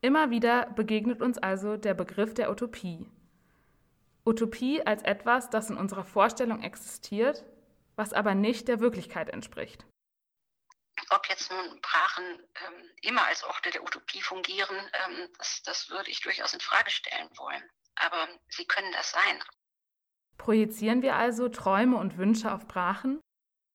Immer 0.00 0.30
wieder 0.30 0.66
begegnet 0.66 1.22
uns 1.22 1.38
also 1.38 1.76
der 1.76 1.94
Begriff 1.94 2.34
der 2.34 2.50
Utopie. 2.50 3.08
Utopie 4.24 4.84
als 4.84 5.02
etwas, 5.02 5.50
das 5.50 5.70
in 5.70 5.76
unserer 5.76 6.04
Vorstellung 6.04 6.62
existiert, 6.62 7.44
was 7.96 8.12
aber 8.12 8.34
nicht 8.34 8.68
der 8.68 8.80
Wirklichkeit 8.80 9.30
entspricht. 9.30 9.84
Ob 11.10 11.28
jetzt 11.28 11.50
nun 11.50 11.80
Brachen 11.80 12.24
ähm, 12.66 12.90
immer 13.02 13.24
als 13.26 13.44
Orte 13.44 13.70
der 13.70 13.82
Utopie 13.82 14.22
fungieren, 14.22 14.76
ähm, 14.76 15.28
das, 15.38 15.62
das 15.62 15.90
würde 15.90 16.10
ich 16.10 16.20
durchaus 16.20 16.54
in 16.54 16.60
Frage 16.60 16.90
stellen 16.90 17.28
wollen. 17.36 17.62
Aber 17.96 18.28
sie 18.48 18.66
können 18.66 18.90
das 18.92 19.10
sein. 19.10 19.42
Projizieren 20.38 21.02
wir 21.02 21.16
also 21.16 21.48
Träume 21.48 21.96
und 21.96 22.18
Wünsche 22.18 22.52
auf 22.52 22.66
Brachen? 22.66 23.20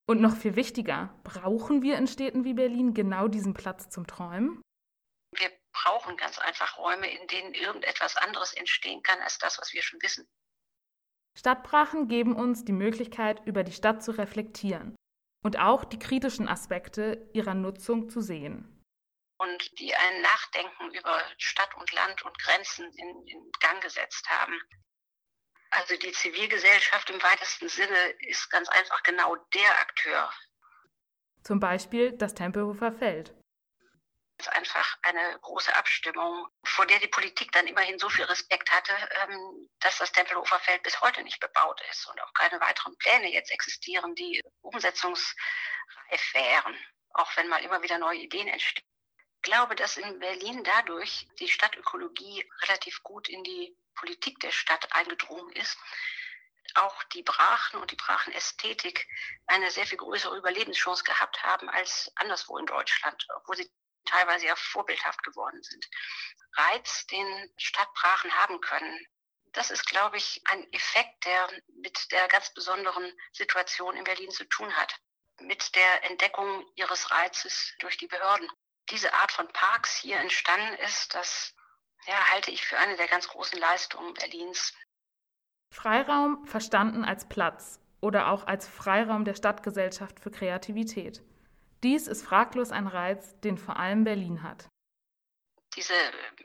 Und 0.10 0.22
noch 0.22 0.36
viel 0.36 0.56
wichtiger, 0.56 1.14
brauchen 1.24 1.82
wir 1.82 1.98
in 1.98 2.08
Städten 2.08 2.46
wie 2.46 2.54
Berlin 2.54 2.94
genau 2.94 3.28
diesen 3.28 3.54
Platz 3.54 3.90
zum 3.90 4.08
Träumen? 4.08 4.62
Wir 5.36 5.52
brauchen 5.74 6.16
ganz 6.16 6.40
einfach 6.40 6.78
Räume, 6.78 7.12
in 7.12 7.28
denen 7.28 7.54
irgendetwas 7.54 8.16
anderes 8.16 8.54
entstehen 8.54 9.04
kann 9.04 9.20
als 9.20 9.38
das, 9.38 9.60
was 9.60 9.74
wir 9.74 9.82
schon 9.82 10.02
wissen. 10.02 10.26
Stadtbrachen 11.38 12.08
geben 12.08 12.36
uns 12.36 12.66
die 12.66 12.72
Möglichkeit, 12.72 13.46
über 13.46 13.64
die 13.64 13.72
Stadt 13.72 14.04
zu 14.04 14.12
reflektieren 14.12 14.96
und 15.44 15.60
auch 15.60 15.84
die 15.84 16.00
kritischen 16.00 16.48
Aspekte 16.48 17.30
ihrer 17.34 17.54
Nutzung 17.54 18.10
zu 18.10 18.22
sehen. 18.22 18.84
Und 19.40 19.80
die 19.80 19.94
ein 19.94 20.22
Nachdenken 20.22 20.96
über 20.96 21.22
Stadt 21.38 21.76
und 21.76 21.92
Land 21.92 22.24
und 22.26 22.40
Grenzen 22.40 22.92
in, 22.94 23.28
in 23.28 23.52
Gang 23.60 23.82
gesetzt 23.84 24.28
haben. 24.30 24.60
Also 25.72 25.98
die 25.98 26.12
Zivilgesellschaft 26.12 27.10
im 27.10 27.22
weitesten 27.22 27.70
Sinne 27.70 28.10
ist 28.20 28.50
ganz 28.50 28.70
einfach 28.70 29.04
genau 29.04 29.36
der 29.36 29.80
Akteur. 29.80 30.32
Zum 31.44 31.60
Beispiel 31.60 32.12
das 32.14 32.34
Tempelhofer 32.34 32.92
Feld. 32.92 33.34
Es 34.40 34.46
ist 34.46 34.54
einfach 34.54 34.98
eine 35.02 35.40
große 35.42 35.76
Abstimmung, 35.76 36.48
vor 36.64 36.86
der 36.86 37.00
die 37.00 37.08
Politik 37.08 37.52
dann 37.54 37.66
immerhin 37.66 37.98
so 37.98 38.08
viel 38.08 38.26
Respekt 38.26 38.72
hatte, 38.72 38.94
ähm, 39.24 39.70
dass 39.80 39.98
das 39.98 40.12
Tempelhofer 40.12 40.60
Feld 40.60 40.84
bis 40.84 41.02
heute 41.02 41.24
nicht 41.24 41.40
bebaut 41.40 41.82
ist 41.90 42.08
und 42.08 42.22
auch 42.22 42.34
keine 42.34 42.60
weiteren 42.62 42.96
Pläne 42.98 43.32
jetzt 43.32 43.52
existieren, 43.52 44.14
die 44.14 44.42
umsetzungsreif 44.62 45.34
wären, 46.34 46.78
auch 47.14 47.36
wenn 47.36 47.48
mal 47.48 47.64
immer 47.64 47.82
wieder 47.82 47.98
neue 47.98 48.20
Ideen 48.20 48.48
entstehen. 48.48 48.86
Ich 49.38 49.42
glaube, 49.42 49.76
dass 49.76 49.98
in 49.98 50.20
Berlin 50.20 50.64
dadurch 50.64 51.28
die 51.40 51.48
Stadtökologie 51.48 52.48
relativ 52.64 53.02
gut 53.02 53.30
in 53.30 53.44
die 53.44 53.76
Politik 53.98 54.40
der 54.40 54.52
Stadt 54.52 54.88
eingedrungen 54.94 55.52
ist, 55.54 55.78
auch 56.76 57.04
die 57.06 57.24
Brachen 57.24 57.80
und 57.80 57.92
die 57.92 57.96
Brachenästhetik 57.96 59.08
eine 59.48 59.72
sehr 59.72 59.86
viel 59.86 59.98
größere 59.98 60.38
Überlebenschance 60.38 61.04
gehabt 61.04 61.44
haben 61.44 61.70
als 61.70 62.12
anderswo 62.16 62.58
in 62.58 62.66
Deutschland, 62.66 63.26
obwohl 63.36 63.58
sie 63.58 63.72
teilweise 64.06 64.46
ja 64.46 64.56
vorbildhaft 64.56 65.24
geworden 65.24 65.62
sind. 65.64 65.88
Reiz, 66.54 67.06
den 67.08 67.54
Stadtbrachen 67.58 68.34
haben 68.36 68.62
können, 68.62 69.06
das 69.54 69.72
ist, 69.72 69.86
glaube 69.88 70.18
ich, 70.18 70.42
ein 70.46 70.72
Effekt, 70.74 71.26
der 71.26 71.50
mit 71.82 72.12
der 72.12 72.28
ganz 72.28 72.54
besonderen 72.54 73.12
Situation 73.34 73.96
in 73.96 74.04
Berlin 74.04 74.30
zu 74.30 74.46
tun 74.46 74.76
hat, 74.76 74.96
mit 75.40 75.76
der 75.76 76.04
Entdeckung 76.04 76.66
ihres 76.76 77.12
Reizes 77.12 77.74
durch 77.80 77.98
die 77.98 78.08
Behörden. 78.08 78.50
Diese 78.90 79.14
Art 79.14 79.32
von 79.32 79.48
Parks 79.52 79.96
hier 79.98 80.18
entstanden 80.18 80.76
ist, 80.76 81.14
das 81.14 81.54
ja, 82.08 82.32
halte 82.32 82.52
ich 82.52 82.66
für 82.66 82.78
eine 82.78 82.96
der 82.96 83.08
ganz 83.08 83.28
großen 83.28 83.60
Leistungen 83.60 84.14
Berlins. 84.14 84.74
Freiraum 85.74 86.46
verstanden 86.46 87.04
als 87.04 87.28
Platz 87.28 87.80
oder 88.02 88.30
auch 88.32 88.48
als 88.48 88.68
Freiraum 88.68 89.26
der 89.26 89.36
Stadtgesellschaft 89.36 90.20
für 90.20 90.32
Kreativität. 90.32 91.22
Dies 91.84 92.08
ist 92.08 92.26
fraglos 92.26 92.72
ein 92.72 92.88
Reiz, 92.88 93.40
den 93.42 93.58
vor 93.58 93.78
allem 93.78 94.04
Berlin 94.04 94.42
hat. 94.42 94.70
Diese 95.76 95.94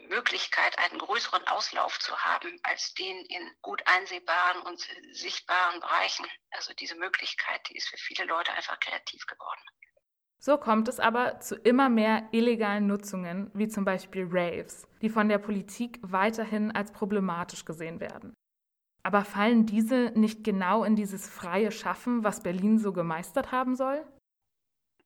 Möglichkeit, 0.08 0.78
einen 0.78 0.98
größeren 0.98 1.46
Auslauf 1.46 1.98
zu 2.00 2.18
haben 2.18 2.60
als 2.64 2.92
den 2.94 3.24
in 3.26 3.50
gut 3.62 3.80
einsehbaren 3.86 4.60
und 4.62 4.86
sichtbaren 5.12 5.80
Bereichen, 5.80 6.26
also 6.50 6.74
diese 6.74 6.96
Möglichkeit, 6.96 7.66
die 7.68 7.76
ist 7.76 7.88
für 7.88 7.96
viele 7.96 8.24
Leute 8.24 8.52
einfach 8.52 8.78
kreativ 8.78 9.26
geworden. 9.26 9.62
So 10.44 10.58
kommt 10.58 10.88
es 10.88 10.98
aber 10.98 11.38
zu 11.38 11.54
immer 11.54 11.88
mehr 11.88 12.28
illegalen 12.32 12.88
Nutzungen, 12.88 13.48
wie 13.54 13.68
zum 13.68 13.84
Beispiel 13.84 14.26
Raves, 14.28 14.88
die 15.00 15.08
von 15.08 15.28
der 15.28 15.38
Politik 15.38 16.00
weiterhin 16.02 16.72
als 16.72 16.90
problematisch 16.90 17.64
gesehen 17.64 18.00
werden. 18.00 18.34
Aber 19.04 19.24
fallen 19.24 19.66
diese 19.66 20.10
nicht 20.16 20.42
genau 20.42 20.82
in 20.82 20.96
dieses 20.96 21.28
freie 21.28 21.70
Schaffen, 21.70 22.24
was 22.24 22.42
Berlin 22.42 22.80
so 22.80 22.92
gemeistert 22.92 23.52
haben 23.52 23.76
soll? 23.76 24.04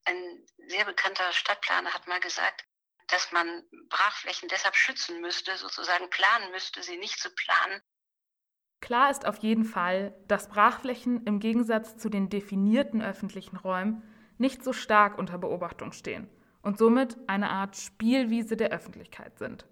Ein 0.04 0.46
sehr 0.68 0.86
bekannter 0.86 1.30
Stadtplaner 1.32 1.92
hat 1.92 2.06
mal 2.06 2.20
gesagt, 2.20 2.64
dass 3.08 3.30
man 3.30 3.62
Brachflächen 3.90 4.48
deshalb 4.48 4.74
schützen 4.74 5.20
müsste, 5.20 5.54
sozusagen 5.58 6.08
planen 6.08 6.50
müsste, 6.52 6.82
sie 6.82 6.96
nicht 6.96 7.18
zu 7.20 7.28
planen. 7.28 7.82
Klar 8.80 9.10
ist 9.10 9.26
auf 9.26 9.36
jeden 9.38 9.64
Fall, 9.64 10.14
dass 10.28 10.48
Brachflächen 10.48 11.26
im 11.26 11.40
Gegensatz 11.40 11.98
zu 11.98 12.08
den 12.08 12.30
definierten 12.30 13.02
öffentlichen 13.02 13.56
Räumen 13.56 14.02
nicht 14.38 14.62
so 14.62 14.72
stark 14.72 15.18
unter 15.18 15.38
Beobachtung 15.38 15.92
stehen 15.92 16.28
und 16.62 16.78
somit 16.78 17.16
eine 17.26 17.50
Art 17.50 17.76
Spielwiese 17.76 18.56
der 18.56 18.70
Öffentlichkeit 18.70 19.38
sind. 19.38 19.66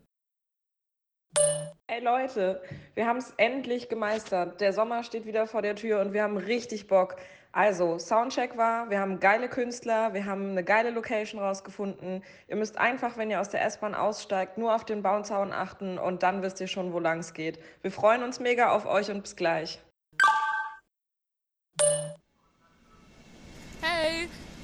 Ey 1.86 2.02
Leute, 2.02 2.62
wir 2.94 3.06
haben 3.06 3.18
es 3.18 3.34
endlich 3.36 3.88
gemeistert. 3.88 4.60
Der 4.60 4.72
Sommer 4.72 5.02
steht 5.02 5.26
wieder 5.26 5.46
vor 5.46 5.62
der 5.62 5.74
Tür 5.74 6.00
und 6.00 6.12
wir 6.12 6.22
haben 6.22 6.36
richtig 6.36 6.86
Bock. 6.86 7.16
Also, 7.52 7.98
Soundcheck 7.98 8.56
war, 8.56 8.90
wir 8.90 8.98
haben 8.98 9.20
geile 9.20 9.48
Künstler, 9.48 10.12
wir 10.12 10.24
haben 10.24 10.50
eine 10.50 10.64
geile 10.64 10.90
Location 10.90 11.40
rausgefunden. 11.40 12.24
Ihr 12.48 12.56
müsst 12.56 12.78
einfach, 12.78 13.16
wenn 13.16 13.30
ihr 13.30 13.40
aus 13.40 13.48
der 13.48 13.64
S-Bahn 13.64 13.94
aussteigt, 13.94 14.58
nur 14.58 14.74
auf 14.74 14.84
den 14.84 15.02
Bauzaun 15.02 15.52
achten 15.52 15.98
und 15.98 16.24
dann 16.24 16.42
wisst 16.42 16.60
ihr 16.60 16.66
schon, 16.66 16.92
wo 16.92 16.98
lang 16.98 17.20
es 17.20 17.32
geht. 17.32 17.60
Wir 17.82 17.92
freuen 17.92 18.24
uns 18.24 18.40
mega 18.40 18.70
auf 18.70 18.86
euch 18.86 19.10
und 19.10 19.22
bis 19.22 19.36
gleich. 19.36 19.80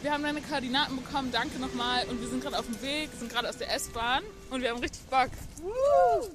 Wir 0.02 0.12
haben 0.12 0.23
deine 0.23 0.40
Koordinaten 0.40 0.97
bekommen, 0.97 1.30
danke 1.33 1.59
nochmal. 1.59 2.07
Und 2.09 2.21
wir 2.21 2.28
sind 2.28 2.42
gerade 2.42 2.59
auf 2.59 2.66
dem 2.66 2.80
Weg, 2.83 3.11
sind 3.19 3.30
gerade 3.30 3.49
aus 3.49 3.59
der 3.59 3.75
S-Bahn 3.75 4.23
und 4.50 4.62
wir 4.62 4.71
haben 4.71 4.80
richtig 4.80 5.02
Bock. 5.07 5.30
Woo! 5.62 6.30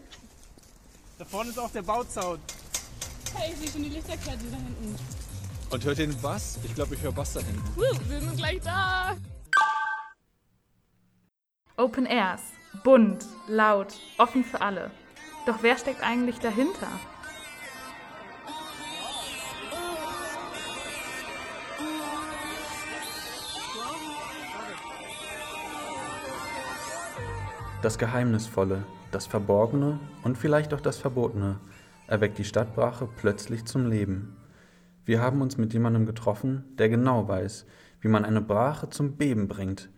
Da 1.17 1.25
vorne 1.25 1.49
ist 1.49 1.59
auch 1.59 1.71
der 1.71 1.81
Bauzaun. 1.81 2.39
Hey, 3.33 3.53
ich 3.53 3.59
sehe 3.59 3.71
schon 3.71 3.83
die 3.83 3.89
Lichterkette 3.89 4.45
da 4.51 4.57
hinten. 4.57 4.95
Und 5.69 5.83
hört 5.83 5.99
ihr 5.99 6.07
den 6.07 6.21
Bass? 6.21 6.59
Ich 6.63 6.75
glaube, 6.75 6.95
ich 6.95 7.01
höre 7.01 7.11
Bass 7.11 7.33
da 7.33 7.39
hinten. 7.39 7.63
Woo, 7.75 8.09
wir 8.09 8.21
sind 8.21 8.37
gleich 8.37 8.61
da. 8.61 9.15
Open 11.77 12.05
Airs, 12.05 12.41
bunt, 12.83 13.25
laut, 13.47 13.93
offen 14.17 14.45
für 14.45 14.61
alle. 14.61 14.91
Doch 15.45 15.57
wer 15.61 15.77
steckt 15.77 16.01
eigentlich 16.01 16.39
dahinter? 16.39 16.87
Das 27.85 27.99
Geheimnisvolle, 27.99 28.83
das 29.11 29.27
Verborgene 29.27 29.99
und 30.23 30.39
vielleicht 30.39 30.73
auch 30.73 30.81
das 30.81 30.97
Verbotene 30.97 31.59
erweckt 32.07 32.39
die 32.39 32.43
Stadtbrache 32.43 33.07
plötzlich 33.15 33.65
zum 33.65 33.87
Leben. 33.87 34.35
Wir 35.05 35.21
haben 35.21 35.39
uns 35.39 35.59
mit 35.59 35.71
jemandem 35.71 36.07
getroffen, 36.07 36.63
der 36.79 36.89
genau 36.89 37.27
weiß, 37.27 37.67
wie 38.01 38.07
man 38.07 38.25
eine 38.25 38.41
Brache 38.41 38.89
zum 38.89 39.17
Beben 39.17 39.47
bringt. 39.47 39.91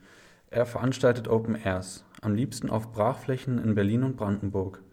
Er 0.49 0.65
veranstaltet 0.65 1.29
Open 1.29 1.55
Airs, 1.55 2.03
am 2.19 2.35
liebsten 2.35 2.69
auf 2.69 2.91
Brachflächen 2.91 3.57
in 3.57 3.73
Berlin 3.73 4.03
und 4.03 4.17
Brandenburg. 4.17 4.83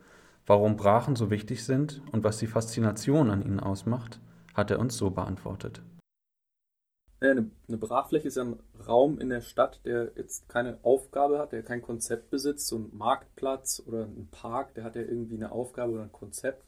Warum 0.47 0.77
Brachen 0.77 1.16
so 1.16 1.33
wichtig 1.33 1.64
sind 1.64 2.01
und 2.12 2.23
was 2.23 2.38
die 2.38 2.47
Faszination 2.47 3.29
an 3.29 3.42
ihnen 3.42 3.59
ausmacht, 3.59 4.21
hat 4.55 4.71
er 4.71 4.79
uns 4.79 4.97
so 4.97 5.11
beantwortet. 5.11 5.83
Eine, 7.25 7.51
eine 7.69 7.79
Brachfläche 7.79 8.29
ist 8.29 8.37
ja 8.37 8.45
ein 8.45 8.59
Raum 8.87 9.19
in 9.19 9.31
der 9.31 9.41
Stadt, 9.41 9.81
der 9.85 10.13
jetzt 10.17 10.49
keine 10.49 10.79
Aufgabe 10.83 11.39
hat, 11.39 11.53
der 11.53 11.63
kein 11.63 11.81
Konzept 11.81 12.31
besitzt. 12.31 12.67
So 12.67 12.77
ein 12.77 12.91
Marktplatz 12.93 13.83
oder 13.87 14.05
ein 14.05 14.29
Park, 14.31 14.75
der 14.75 14.85
hat 14.85 14.97
ja 14.97 15.03
irgendwie 15.03 15.37
eine 15.37 15.51
Aufgabe 15.51 15.93
oder 15.93 16.03
ein 16.03 16.13
Konzept. 16.13 16.65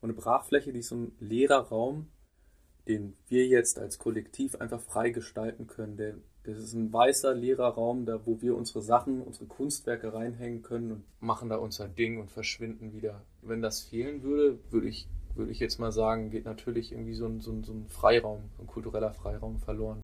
Und 0.00 0.10
eine 0.10 0.18
Brachfläche, 0.18 0.72
die 0.72 0.80
ist 0.80 0.88
so 0.88 0.96
ein 0.96 1.12
leerer 1.20 1.68
Raum, 1.68 2.08
den 2.86 3.16
wir 3.28 3.46
jetzt 3.46 3.78
als 3.78 3.98
Kollektiv 3.98 4.56
einfach 4.56 4.80
frei 4.80 5.08
gestalten 5.10 5.66
können. 5.66 5.96
Der, 5.96 6.16
das 6.42 6.58
ist 6.58 6.74
ein 6.74 6.92
weißer, 6.92 7.34
leerer 7.34 7.68
Raum, 7.68 8.04
da 8.04 8.26
wo 8.26 8.42
wir 8.42 8.54
unsere 8.56 8.82
Sachen, 8.82 9.22
unsere 9.22 9.46
Kunstwerke 9.46 10.12
reinhängen 10.12 10.62
können 10.62 10.92
und 10.92 11.04
machen 11.20 11.48
da 11.48 11.56
unser 11.56 11.88
Ding 11.88 12.20
und 12.20 12.30
verschwinden 12.30 12.92
wieder. 12.92 13.24
Wenn 13.40 13.62
das 13.62 13.80
fehlen 13.80 14.22
würde, 14.22 14.58
würde 14.70 14.88
ich, 14.88 15.08
würde 15.36 15.52
ich 15.52 15.60
jetzt 15.60 15.78
mal 15.78 15.92
sagen, 15.92 16.30
geht 16.30 16.44
natürlich 16.44 16.92
irgendwie 16.92 17.14
so 17.14 17.26
ein, 17.26 17.40
so 17.40 17.52
ein, 17.52 17.64
so 17.64 17.72
ein 17.72 17.86
Freiraum, 17.88 18.50
ein 18.58 18.66
kultureller 18.66 19.12
Freiraum 19.12 19.58
verloren. 19.58 20.00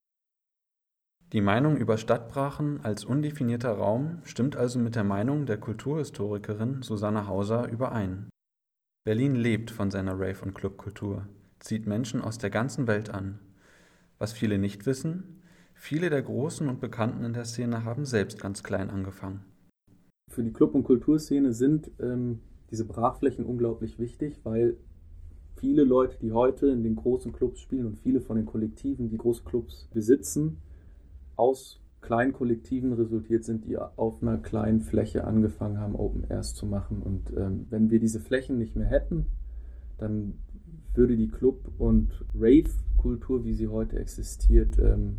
Die 1.33 1.41
Meinung 1.41 1.77
über 1.77 1.97
Stadtbrachen 1.97 2.85
als 2.85 3.05
undefinierter 3.05 3.73
Raum 3.73 4.21
stimmt 4.25 4.57
also 4.57 4.81
mit 4.81 4.97
der 4.97 5.05
Meinung 5.05 5.47
der 5.47 5.59
Kulturhistorikerin 5.59 6.83
Susanne 6.83 7.29
Hauser 7.29 7.69
überein. 7.69 8.29
Berlin 9.05 9.37
lebt 9.37 9.71
von 9.71 9.91
seiner 9.91 10.19
Rave- 10.19 10.43
und 10.43 10.55
Clubkultur 10.55 11.27
zieht 11.61 11.87
Menschen 11.87 12.23
aus 12.23 12.39
der 12.39 12.51
ganzen 12.51 12.87
Welt 12.87 13.11
an. 13.11 13.39
Was 14.19 14.33
viele 14.33 14.59
nicht 14.59 14.87
wissen, 14.87 15.43
viele 15.75 16.11
der 16.11 16.23
Großen 16.23 16.69
und 16.69 16.81
Bekannten 16.81 17.25
in 17.25 17.33
der 17.33 17.45
Szene 17.45 17.85
haben 17.85 18.05
selbst 18.05 18.41
ganz 18.41 18.63
klein 18.63 18.91
angefangen. 18.91 19.45
Für 20.31 20.43
die 20.43 20.53
Club- 20.53 20.75
und 20.75 20.85
Kulturszene 20.85 21.53
sind 21.53 21.91
ähm, 22.01 22.41
diese 22.71 22.85
Brachflächen 22.85 23.45
unglaublich 23.45 23.99
wichtig, 23.99 24.41
weil 24.45 24.77
viele 25.61 25.85
Leute, 25.85 26.17
die 26.21 26.33
heute 26.33 26.69
in 26.69 26.83
den 26.83 26.97
großen 26.97 27.33
Clubs 27.33 27.61
spielen 27.61 27.87
und 27.87 27.99
viele 27.99 28.21
von 28.21 28.37
den 28.37 28.47
Kollektiven, 28.47 29.11
die 29.11 29.19
große 29.19 29.45
Clubs 29.45 29.89
besitzen, 29.93 30.57
aus 31.37 31.81
kleinen 32.01 32.33
Kollektiven 32.33 32.95
resultiert 32.95 33.45
sind, 33.45 33.67
die 33.67 33.77
auf 33.77 34.23
einer 34.23 34.39
kleinen 34.39 34.81
Fläche 34.81 35.25
angefangen 35.25 35.79
haben, 35.79 35.95
Open 35.95 36.25
Airs 36.29 36.55
zu 36.55 36.65
machen. 36.65 37.03
Und 37.03 37.31
ähm, 37.37 37.67
wenn 37.69 37.91
wir 37.91 38.01
diese 38.01 38.21
Flächen 38.21 38.59
nicht 38.59 38.75
mehr 38.75 38.87
hätten, 38.87 39.27
dann 39.99 40.39
würde 40.95 41.17
die 41.17 41.29
Club- 41.29 41.71
und 41.79 42.25
Rave-Kultur, 42.35 43.45
wie 43.45 43.53
sie 43.53 43.69
heute 43.69 43.99
existiert, 43.99 44.79
ähm, 44.79 45.19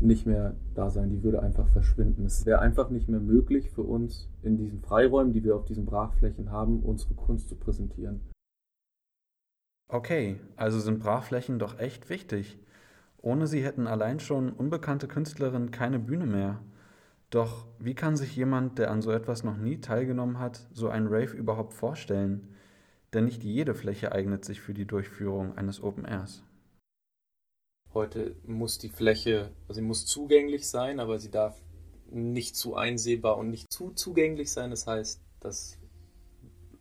nicht 0.00 0.26
mehr 0.26 0.56
da 0.74 0.88
sein. 0.88 1.10
Die 1.10 1.22
würde 1.22 1.42
einfach 1.42 1.68
verschwinden. 1.68 2.24
Es 2.24 2.46
wäre 2.46 2.60
einfach 2.60 2.88
nicht 2.88 3.08
mehr 3.08 3.20
möglich 3.20 3.70
für 3.70 3.82
uns, 3.82 4.30
in 4.42 4.56
diesen 4.56 4.80
Freiräumen, 4.80 5.34
die 5.34 5.44
wir 5.44 5.54
auf 5.54 5.66
diesen 5.66 5.84
Brachflächen 5.84 6.50
haben, 6.50 6.80
unsere 6.80 7.14
Kunst 7.14 7.50
zu 7.50 7.56
präsentieren. 7.56 8.20
Okay, 9.88 10.40
also 10.56 10.80
sind 10.80 11.00
Brachflächen 11.00 11.58
doch 11.58 11.78
echt 11.78 12.08
wichtig. 12.08 12.58
Ohne 13.22 13.46
sie 13.46 13.64
hätten 13.64 13.86
allein 13.86 14.20
schon 14.20 14.52
unbekannte 14.52 15.08
Künstlerinnen 15.08 15.70
keine 15.70 15.98
Bühne 15.98 16.26
mehr. 16.26 16.60
Doch 17.30 17.66
wie 17.78 17.94
kann 17.94 18.16
sich 18.16 18.36
jemand, 18.36 18.78
der 18.78 18.90
an 18.90 19.02
so 19.02 19.10
etwas 19.10 19.44
noch 19.44 19.56
nie 19.56 19.80
teilgenommen 19.80 20.38
hat, 20.38 20.68
so 20.72 20.88
ein 20.88 21.06
Rave 21.06 21.36
überhaupt 21.36 21.74
vorstellen? 21.74 22.56
denn 23.12 23.24
nicht 23.24 23.44
jede 23.44 23.74
Fläche 23.74 24.12
eignet 24.12 24.44
sich 24.44 24.60
für 24.60 24.74
die 24.74 24.84
Durchführung 24.84 25.56
eines 25.56 25.82
Open 25.82 26.04
Airs. 26.04 26.42
Heute 27.94 28.36
muss 28.44 28.78
die 28.78 28.90
Fläche, 28.90 29.52
also 29.68 29.80
sie 29.80 29.86
muss 29.86 30.04
zugänglich 30.06 30.68
sein, 30.68 31.00
aber 31.00 31.18
sie 31.18 31.30
darf 31.30 31.58
nicht 32.10 32.56
zu 32.56 32.76
einsehbar 32.76 33.38
und 33.38 33.50
nicht 33.50 33.72
zu 33.72 33.90
zugänglich 33.90 34.52
sein. 34.52 34.70
Das 34.70 34.86
heißt, 34.86 35.22
dass 35.40 35.78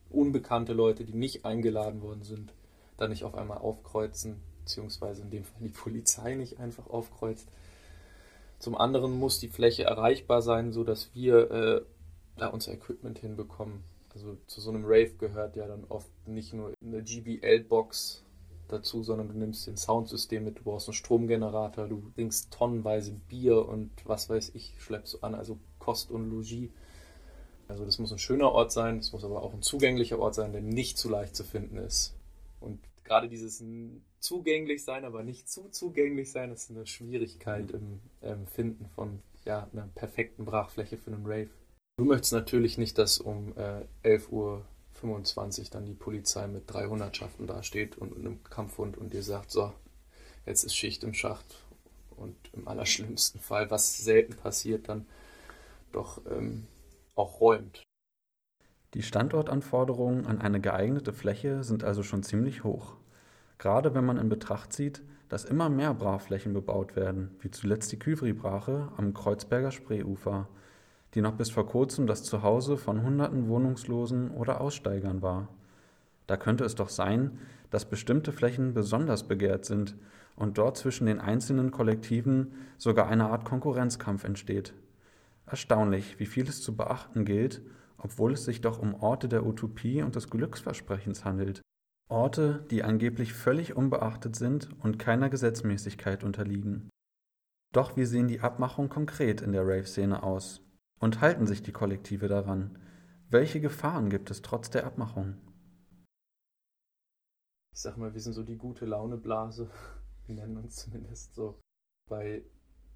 unbekannte 0.10 0.74
Leute, 0.74 1.06
die 1.06 1.14
nicht 1.14 1.46
eingeladen 1.46 2.02
worden 2.02 2.24
sind, 2.24 2.54
da 2.98 3.08
nicht 3.08 3.24
auf 3.24 3.36
einmal 3.36 3.58
aufkreuzen, 3.58 4.42
beziehungsweise 4.60 5.22
in 5.22 5.30
dem 5.30 5.44
Fall 5.44 5.62
die 5.62 5.70
Polizei 5.70 6.36
nicht 6.36 6.60
einfach 6.60 6.88
aufkreuzt. 6.88 7.48
Zum 8.60 8.76
anderen 8.76 9.18
muss 9.18 9.40
die 9.40 9.50
Fläche 9.50 9.84
erreichbar 9.84 10.42
sein, 10.42 10.72
sodass 10.72 11.14
wir 11.14 11.52
äh, 11.52 11.82
da 12.38 12.48
unser 12.48 12.74
Equipment 12.74 13.20
hinbekommen. 13.20 13.84
Also 14.14 14.38
zu 14.48 14.62
so 14.62 14.70
einem 14.70 14.86
Rave 14.86 15.12
gehört 15.18 15.56
ja 15.56 15.68
dann 15.68 15.84
oft 15.90 16.10
nicht 16.26 16.54
nur 16.54 16.74
eine 16.82 17.04
GBL-Box 17.04 18.24
dazu, 18.68 19.04
sondern 19.04 19.28
du 19.28 19.38
nimmst 19.38 19.68
den 19.68 19.78
Soundsystem 19.78 20.44
mit, 20.44 20.60
du 20.60 20.64
brauchst 20.64 20.88
einen 20.88 20.96
Stromgenerator, 20.96 21.88
du 21.88 22.02
bringst 22.16 22.52
tonnenweise 22.52 23.12
Bier 23.12 23.68
und 23.68 23.92
was 24.06 24.30
weiß 24.30 24.52
ich, 24.56 24.74
schleppst 24.80 25.14
du 25.14 25.20
an, 25.20 25.36
also 25.36 25.60
Kost 25.80 26.10
und 26.12 26.30
Logis. 26.30 26.70
Also 27.68 27.86
das 27.86 28.00
muss 28.00 28.12
ein 28.12 28.20
schöner 28.20 28.52
Ort 28.52 28.72
sein, 28.72 29.00
es 29.00 29.12
muss 29.12 29.24
aber 29.24 29.42
auch 29.44 29.54
ein 29.54 29.62
zugänglicher 29.62 30.20
Ort 30.20 30.36
sein, 30.36 30.52
der 30.52 30.62
nicht 30.62 30.98
zu 30.98 31.10
leicht 31.10 31.36
zu 31.36 31.44
finden 31.44 31.78
ist. 31.78 32.15
Und 32.66 32.80
gerade 33.04 33.30
dieses 33.30 33.64
zugänglich 34.20 34.84
sein, 34.84 35.06
aber 35.06 35.24
nicht 35.24 35.48
zu 35.50 35.70
zugänglich 35.70 36.32
sein, 36.32 36.52
ist 36.52 36.72
eine 36.72 36.86
Schwierigkeit 36.86 37.72
im 37.72 38.02
ähm, 38.22 38.48
Finden 38.48 38.88
von 38.96 39.20
ja, 39.46 39.70
einer 39.72 39.88
perfekten 39.96 40.46
Brachfläche 40.46 40.98
für 40.98 41.12
einen 41.12 41.26
Rave. 41.26 41.50
Du 41.98 42.06
möchtest 42.06 42.34
natürlich 42.34 42.78
nicht, 42.78 42.98
dass 42.98 43.20
um 43.20 43.54
äh, 43.58 43.86
11.25 44.04 44.32
Uhr 44.32 45.66
dann 45.72 45.86
die 45.86 45.94
Polizei 45.94 46.48
mit 46.48 46.64
drei 46.68 46.88
Hundertschaften 46.88 47.48
dasteht 47.48 47.98
und 47.98 48.18
einem 48.18 48.44
Kampfhund 48.44 48.98
und 48.98 49.14
dir 49.14 49.24
sagt, 49.24 49.52
so, 49.52 49.72
jetzt 50.46 50.64
ist 50.64 50.76
Schicht 50.76 51.04
im 51.04 51.14
Schacht 51.14 51.64
und 52.18 52.36
im 52.54 52.68
allerschlimmsten 52.68 53.40
Fall, 53.40 53.70
was 53.72 53.98
selten 53.98 54.36
passiert, 54.36 54.90
dann 54.90 55.06
doch 55.92 56.20
ähm, 56.30 56.68
auch 57.16 57.40
räumt. 57.40 57.84
Die 58.96 59.02
Standortanforderungen 59.02 60.26
an 60.26 60.40
eine 60.40 60.62
geeignete 60.62 61.12
Fläche 61.12 61.66
sind 61.66 61.84
also 61.84 62.02
schon 62.02 62.24
ziemlich 62.24 62.64
hoch. 62.64 62.96
Gerade 63.58 63.94
wenn 63.94 64.06
man 64.06 64.16
in 64.16 64.30
Betracht 64.30 64.72
zieht, 64.72 65.04
dass 65.28 65.44
immer 65.44 65.68
mehr 65.68 65.94
Brachflächen 65.94 66.54
bebaut 66.54 66.96
werden, 66.96 67.36
wie 67.42 67.52
zuletzt 67.52 67.92
die 67.92 68.00
Küvri-Brache 68.00 68.88
am 68.96 69.14
Kreuzberger 69.14 69.72
Spreeufer, 69.72 70.48
die 71.14 71.20
noch 71.20 71.34
bis 71.34 71.50
vor 71.50 71.68
kurzem 71.68 72.08
das 72.08 72.24
Zuhause 72.24 72.78
von 72.78 73.04
hunderten 73.04 73.50
Wohnungslosen 73.50 74.32
oder 74.32 74.62
Aussteigern 74.62 75.22
war. 75.22 75.50
Da 76.26 76.38
könnte 76.38 76.64
es 76.64 76.76
doch 76.76 76.90
sein, 76.90 77.38
dass 77.72 77.90
bestimmte 77.90 78.32
Flächen 78.32 78.74
besonders 78.74 79.28
begehrt 79.28 79.66
sind 79.66 79.98
und 80.38 80.58
dort 80.58 80.78
zwischen 80.78 81.06
den 81.06 81.20
einzelnen 81.20 81.72
Kollektiven 81.72 82.54
sogar 82.78 83.08
eine 83.10 83.26
Art 83.26 83.44
Konkurrenzkampf 83.44 84.24
entsteht. 84.24 84.74
Erstaunlich, 85.48 86.18
wie 86.18 86.26
viel 86.26 86.48
es 86.48 86.62
zu 86.62 86.78
beachten 86.78 87.26
gilt, 87.26 87.62
obwohl 87.98 88.34
es 88.34 88.46
sich 88.46 88.62
doch 88.62 88.80
um 88.80 88.96
Orte 88.96 89.28
der 89.28 89.46
Utopie 89.46 90.02
und 90.02 90.16
des 90.16 90.30
Glücksversprechens 90.30 91.26
handelt. 91.26 91.62
Orte, 92.08 92.66
die 92.70 92.84
angeblich 92.84 93.34
völlig 93.34 93.76
unbeachtet 93.76 94.36
sind 94.36 94.70
und 94.84 95.00
keiner 95.00 95.30
Gesetzmäßigkeit 95.30 96.24
unterliegen. 96.24 96.90
Doch 97.74 97.98
wie 97.98 98.06
sehen 98.06 98.28
die 98.28 98.40
Abmachungen 98.42 98.90
konkret 98.90 99.42
in 99.42 99.52
der 99.52 99.64
Rave-Szene 99.64 100.24
aus? 100.24 100.62
Und 101.00 101.20
halten 101.20 101.46
sich 101.46 101.62
die 101.62 101.74
Kollektive 101.74 102.28
daran? 102.28 102.80
Welche 103.30 103.60
Gefahren 103.60 104.10
gibt 104.10 104.32
es 104.32 104.42
trotz 104.42 104.70
der 104.70 104.86
Abmachung? 104.86 105.36
Ich 107.74 107.82
sag 107.82 107.98
mal, 107.98 108.14
wir 108.14 108.22
sind 108.22 108.34
so 108.34 108.44
die 108.44 108.56
gute 108.56 108.86
Launeblase. 108.86 109.70
Wir 110.28 110.36
nennen 110.36 110.58
uns 110.58 110.78
zumindest 110.78 111.36
so. 111.36 111.60
Bei 112.08 112.44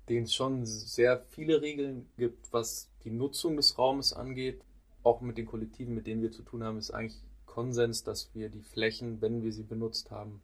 denen 0.07 0.23
es 0.23 0.33
schon 0.33 0.65
sehr 0.65 1.19
viele 1.25 1.61
Regeln 1.61 2.09
gibt, 2.15 2.53
was 2.53 2.89
die 3.03 3.11
Nutzung 3.11 3.57
des 3.57 3.77
Raumes 3.77 4.13
angeht. 4.13 4.63
Auch 5.03 5.21
mit 5.21 5.37
den 5.37 5.45
Kollektiven, 5.45 5.95
mit 5.95 6.07
denen 6.07 6.21
wir 6.21 6.31
zu 6.31 6.43
tun 6.43 6.63
haben, 6.63 6.77
ist 6.77 6.91
eigentlich 6.91 7.21
Konsens, 7.45 8.03
dass 8.03 8.33
wir 8.33 8.49
die 8.49 8.61
Flächen, 8.61 9.21
wenn 9.21 9.41
wir 9.41 9.53
sie 9.53 9.63
benutzt 9.63 10.11
haben, 10.11 10.41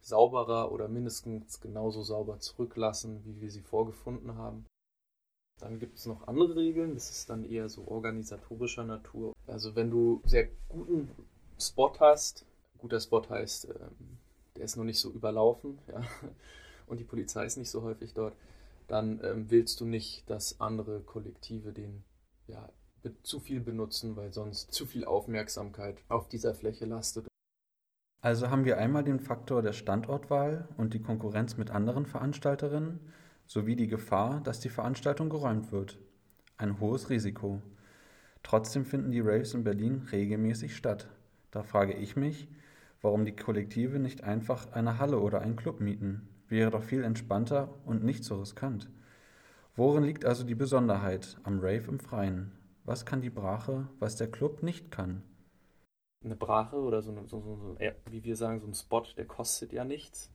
sauberer 0.00 0.72
oder 0.72 0.88
mindestens 0.88 1.60
genauso 1.60 2.02
sauber 2.02 2.38
zurücklassen, 2.40 3.22
wie 3.24 3.40
wir 3.40 3.50
sie 3.50 3.62
vorgefunden 3.62 4.36
haben. 4.36 4.66
Dann 5.58 5.78
gibt 5.78 5.98
es 5.98 6.06
noch 6.06 6.26
andere 6.26 6.56
Regeln, 6.56 6.94
das 6.94 7.10
ist 7.10 7.30
dann 7.30 7.44
eher 7.44 7.68
so 7.68 7.86
organisatorischer 7.86 8.84
Natur. 8.84 9.34
Also 9.46 9.76
wenn 9.76 9.90
du 9.90 10.22
sehr 10.24 10.48
guten 10.68 11.10
Spot 11.58 11.92
hast, 12.00 12.46
guter 12.78 13.00
Spot 13.00 13.28
heißt, 13.28 13.66
ähm, 13.66 14.18
der 14.56 14.64
ist 14.64 14.76
noch 14.76 14.84
nicht 14.84 14.98
so 14.98 15.10
überlaufen, 15.10 15.78
ja, 15.88 16.02
und 16.86 16.98
die 16.98 17.04
Polizei 17.04 17.44
ist 17.44 17.58
nicht 17.58 17.70
so 17.70 17.82
häufig 17.82 18.14
dort, 18.14 18.34
dann 18.88 19.20
ähm, 19.22 19.50
willst 19.50 19.80
du 19.80 19.84
nicht, 19.84 20.28
dass 20.28 20.60
andere 20.60 21.00
Kollektive 21.00 21.72
den 21.72 22.04
ja, 22.46 22.68
zu 23.22 23.40
viel 23.40 23.60
benutzen, 23.60 24.16
weil 24.16 24.32
sonst 24.32 24.72
zu 24.72 24.86
viel 24.86 25.04
Aufmerksamkeit 25.04 25.98
auf 26.08 26.28
dieser 26.28 26.54
Fläche 26.54 26.86
lastet. 26.86 27.26
Also 28.22 28.50
haben 28.50 28.64
wir 28.64 28.78
einmal 28.78 29.02
den 29.02 29.20
Faktor 29.20 29.62
der 29.62 29.72
Standortwahl 29.72 30.68
und 30.76 30.92
die 30.92 31.00
Konkurrenz 31.00 31.56
mit 31.56 31.70
anderen 31.70 32.04
Veranstalterinnen 32.04 33.00
sowie 33.46 33.76
die 33.76 33.88
Gefahr, 33.88 34.40
dass 34.42 34.60
die 34.60 34.68
Veranstaltung 34.68 35.30
geräumt 35.30 35.72
wird. 35.72 35.98
Ein 36.58 36.78
hohes 36.80 37.08
Risiko. 37.08 37.62
Trotzdem 38.42 38.84
finden 38.84 39.10
die 39.10 39.20
Raves 39.20 39.54
in 39.54 39.64
Berlin 39.64 40.06
regelmäßig 40.12 40.76
statt. 40.76 41.08
Da 41.50 41.62
frage 41.62 41.94
ich 41.94 42.14
mich, 42.14 42.48
warum 43.00 43.24
die 43.24 43.34
Kollektive 43.34 43.98
nicht 43.98 44.22
einfach 44.24 44.72
eine 44.72 44.98
Halle 44.98 45.18
oder 45.18 45.40
einen 45.40 45.56
Club 45.56 45.80
mieten. 45.80 46.28
Wäre 46.48 46.70
doch 46.70 46.82
viel 46.82 47.02
entspannter 47.02 47.74
und 47.86 48.04
nicht 48.04 48.24
so 48.24 48.38
riskant. 48.38 48.90
Worin 49.76 50.04
liegt 50.04 50.24
also 50.24 50.44
die 50.44 50.54
Besonderheit 50.54 51.38
am 51.42 51.60
Rave 51.60 51.88
im 51.88 52.00
Freien? 52.00 52.52
Was 52.84 53.04
kann 53.04 53.20
die 53.20 53.30
Brache, 53.30 53.88
was 53.98 54.16
der 54.16 54.30
Club 54.30 54.62
nicht 54.62 54.90
kann? 54.90 55.22
Eine 56.24 56.36
Brache 56.36 56.76
oder 56.76 57.02
so, 57.02 57.10
eine, 57.12 57.26
so, 57.28 57.40
so, 57.40 57.76
wie 58.10 58.24
wir 58.24 58.36
sagen, 58.36 58.60
so 58.60 58.66
ein 58.66 58.74
Spot, 58.74 59.04
der 59.16 59.26
kostet 59.26 59.72
ja 59.72 59.84
nichts. 59.84 60.30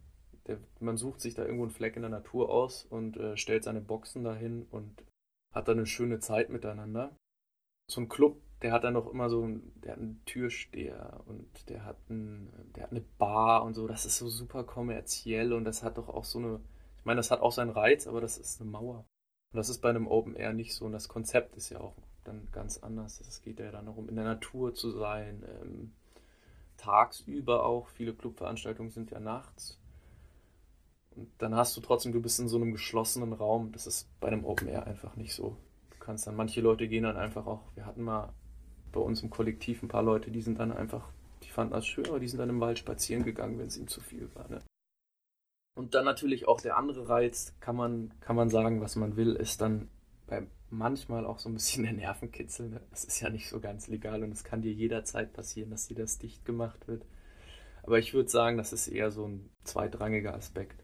Der, 0.47 0.59
man 0.79 0.97
sucht 0.97 1.21
sich 1.21 1.33
da 1.33 1.43
irgendwo 1.43 1.63
einen 1.63 1.71
Fleck 1.71 1.95
in 1.95 2.03
der 2.03 2.11
Natur 2.11 2.49
aus 2.49 2.85
und 2.85 3.17
äh, 3.17 3.35
stellt 3.37 3.63
seine 3.63 3.81
Boxen 3.81 4.23
dahin 4.23 4.67
und 4.71 5.03
hat 5.51 5.67
dann 5.67 5.77
eine 5.77 5.87
schöne 5.87 6.19
Zeit 6.19 6.49
miteinander. 6.49 7.15
So 7.87 8.01
ein 8.01 8.09
Club, 8.09 8.41
der 8.61 8.71
hat 8.71 8.83
dann 8.83 8.93
noch 8.93 9.11
immer 9.11 9.29
so 9.29 9.43
ein, 9.43 9.71
der 9.81 9.93
hat 9.93 9.99
einen 9.99 10.21
Türsteher 10.25 11.21
und 11.25 11.69
der 11.69 11.85
hat, 11.85 11.97
ein, 12.09 12.51
der 12.75 12.83
hat 12.83 12.91
eine 12.91 13.03
Bar 13.17 13.63
und 13.63 13.73
so. 13.73 13.87
Das 13.87 14.05
ist 14.05 14.17
so 14.17 14.27
super 14.27 14.63
kommerziell 14.63 15.53
und 15.53 15.65
das 15.65 15.83
hat 15.83 15.97
doch 15.97 16.09
auch 16.09 16.25
so 16.25 16.39
eine, 16.39 16.61
ich 16.97 17.05
meine, 17.05 17.17
das 17.17 17.31
hat 17.31 17.41
auch 17.41 17.51
seinen 17.51 17.71
Reiz, 17.71 18.07
aber 18.07 18.21
das 18.21 18.37
ist 18.37 18.61
eine 18.61 18.69
Mauer. 18.69 19.05
Und 19.51 19.57
das 19.57 19.69
ist 19.69 19.81
bei 19.81 19.89
einem 19.89 20.07
Open 20.07 20.35
Air 20.35 20.53
nicht 20.53 20.75
so 20.75 20.85
und 20.85 20.91
das 20.91 21.07
Konzept 21.07 21.55
ist 21.55 21.69
ja 21.69 21.79
auch 21.79 21.95
dann 22.27 22.47
ganz 22.51 22.77
anders. 22.79 23.21
Es 23.21 23.41
geht 23.41 23.59
ja 23.59 23.71
dann 23.71 23.85
darum, 23.85 24.09
in 24.09 24.15
der 24.15 24.25
Natur 24.25 24.73
zu 24.73 24.91
sein, 24.91 25.43
ähm, 25.61 25.91
tagsüber 26.77 27.65
auch. 27.65 27.87
Viele 27.89 28.13
Clubveranstaltungen 28.13 28.91
sind 28.91 29.11
ja 29.11 29.19
nachts. 29.19 29.79
Und 31.15 31.29
dann 31.37 31.55
hast 31.55 31.75
du 31.77 31.81
trotzdem, 31.81 32.11
du 32.11 32.21
bist 32.21 32.39
in 32.39 32.49
so 32.49 32.57
einem 32.57 32.71
geschlossenen 32.71 33.33
Raum. 33.33 33.71
Das 33.71 33.87
ist 33.87 34.09
bei 34.19 34.27
einem 34.27 34.45
Open 34.45 34.67
Air 34.67 34.85
einfach 34.85 35.15
nicht 35.15 35.33
so. 35.33 35.57
Du 35.91 35.97
kannst 35.99 36.27
dann, 36.27 36.35
manche 36.35 36.61
Leute 36.61 36.87
gehen 36.87 37.03
dann 37.03 37.17
einfach 37.17 37.47
auch, 37.47 37.61
wir 37.75 37.85
hatten 37.85 38.03
mal 38.03 38.33
bei 38.91 38.99
uns 38.99 39.21
im 39.23 39.29
Kollektiv 39.29 39.83
ein 39.83 39.87
paar 39.87 40.03
Leute, 40.03 40.31
die 40.31 40.41
sind 40.41 40.59
dann 40.59 40.71
einfach, 40.71 41.09
die 41.43 41.49
fanden 41.49 41.73
das 41.73 41.85
schön, 41.85 42.07
aber 42.07 42.19
die 42.19 42.27
sind 42.27 42.39
dann 42.39 42.49
im 42.49 42.61
Wald 42.61 42.79
spazieren 42.79 43.23
gegangen, 43.23 43.59
wenn 43.59 43.67
es 43.67 43.77
ihm 43.77 43.87
zu 43.87 44.01
viel 44.01 44.29
war. 44.35 44.47
Ne? 44.49 44.61
Und 45.77 45.93
dann 45.93 46.05
natürlich 46.05 46.47
auch 46.47 46.61
der 46.61 46.77
andere 46.77 47.09
Reiz, 47.09 47.53
kann 47.59 47.75
man, 47.75 48.13
kann 48.21 48.35
man 48.35 48.49
sagen, 48.49 48.81
was 48.81 48.95
man 48.95 49.17
will, 49.17 49.35
ist 49.35 49.61
dann 49.61 49.89
bei 50.27 50.47
manchmal 50.77 51.25
auch 51.25 51.39
so 51.39 51.49
ein 51.49 51.53
bisschen 51.53 51.83
der 51.83 51.93
Nervenkitzel. 51.93 52.69
Ne? 52.69 52.81
Das 52.91 53.03
ist 53.03 53.19
ja 53.19 53.29
nicht 53.29 53.49
so 53.49 53.59
ganz 53.59 53.87
legal 53.87 54.23
und 54.23 54.31
es 54.31 54.43
kann 54.43 54.61
dir 54.61 54.73
jederzeit 54.73 55.33
passieren, 55.33 55.69
dass 55.71 55.87
dir 55.87 55.95
das 55.95 56.19
dicht 56.19 56.45
gemacht 56.45 56.87
wird. 56.87 57.05
Aber 57.83 57.99
ich 57.99 58.13
würde 58.13 58.29
sagen, 58.29 58.57
das 58.57 58.73
ist 58.73 58.87
eher 58.87 59.11
so 59.11 59.27
ein 59.27 59.49
zweitrangiger 59.63 60.33
Aspekt. 60.33 60.83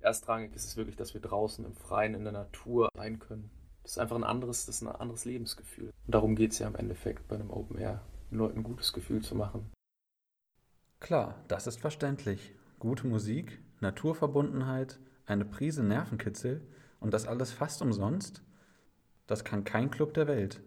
Erstrangig 0.00 0.54
ist 0.54 0.66
es 0.66 0.76
wirklich, 0.76 0.96
dass 0.96 1.14
wir 1.14 1.22
draußen 1.22 1.64
im 1.64 1.74
Freien, 1.74 2.14
in 2.14 2.24
der 2.24 2.32
Natur 2.32 2.90
sein 2.94 3.18
können. 3.18 3.50
Das 3.82 3.92
ist 3.92 3.98
einfach 3.98 4.16
ein 4.16 4.24
anderes, 4.24 4.66
das 4.66 4.76
ist 4.76 4.82
ein 4.82 4.88
anderes 4.88 5.24
Lebensgefühl. 5.24 5.90
Und 6.06 6.14
darum 6.14 6.36
geht 6.36 6.52
es 6.52 6.58
ja 6.58 6.66
im 6.66 6.76
Endeffekt 6.76 7.26
bei 7.28 7.36
einem 7.36 7.50
Open 7.50 7.78
Air, 7.78 8.02
den 8.30 8.38
Leuten 8.38 8.58
ein 8.58 8.64
gutes 8.64 8.92
Gefühl 8.92 9.22
zu 9.22 9.34
machen. 9.34 9.70
Klar, 11.00 11.42
das 11.48 11.66
ist 11.66 11.80
verständlich. 11.80 12.54
Gute 12.78 13.06
Musik, 13.06 13.58
Naturverbundenheit, 13.80 14.98
eine 15.26 15.44
Prise 15.44 15.82
Nervenkitzel 15.82 16.66
und 17.00 17.12
das 17.12 17.26
alles 17.26 17.52
fast 17.52 17.82
umsonst? 17.82 18.42
Das 19.26 19.44
kann 19.44 19.64
kein 19.64 19.90
Club 19.90 20.14
der 20.14 20.26
Welt. 20.26 20.62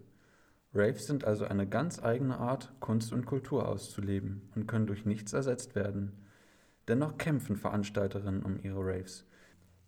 Raves 0.74 1.06
sind 1.06 1.24
also 1.24 1.44
eine 1.44 1.66
ganz 1.66 2.02
eigene 2.02 2.38
Art, 2.38 2.72
Kunst 2.80 3.12
und 3.12 3.24
Kultur 3.24 3.68
auszuleben 3.68 4.50
und 4.54 4.66
können 4.66 4.86
durch 4.86 5.06
nichts 5.06 5.32
ersetzt 5.32 5.74
werden. 5.74 6.12
Dennoch 6.88 7.18
kämpfen 7.18 7.56
Veranstalterinnen 7.56 8.42
um 8.42 8.58
ihre 8.62 8.80
Raves. 8.80 9.26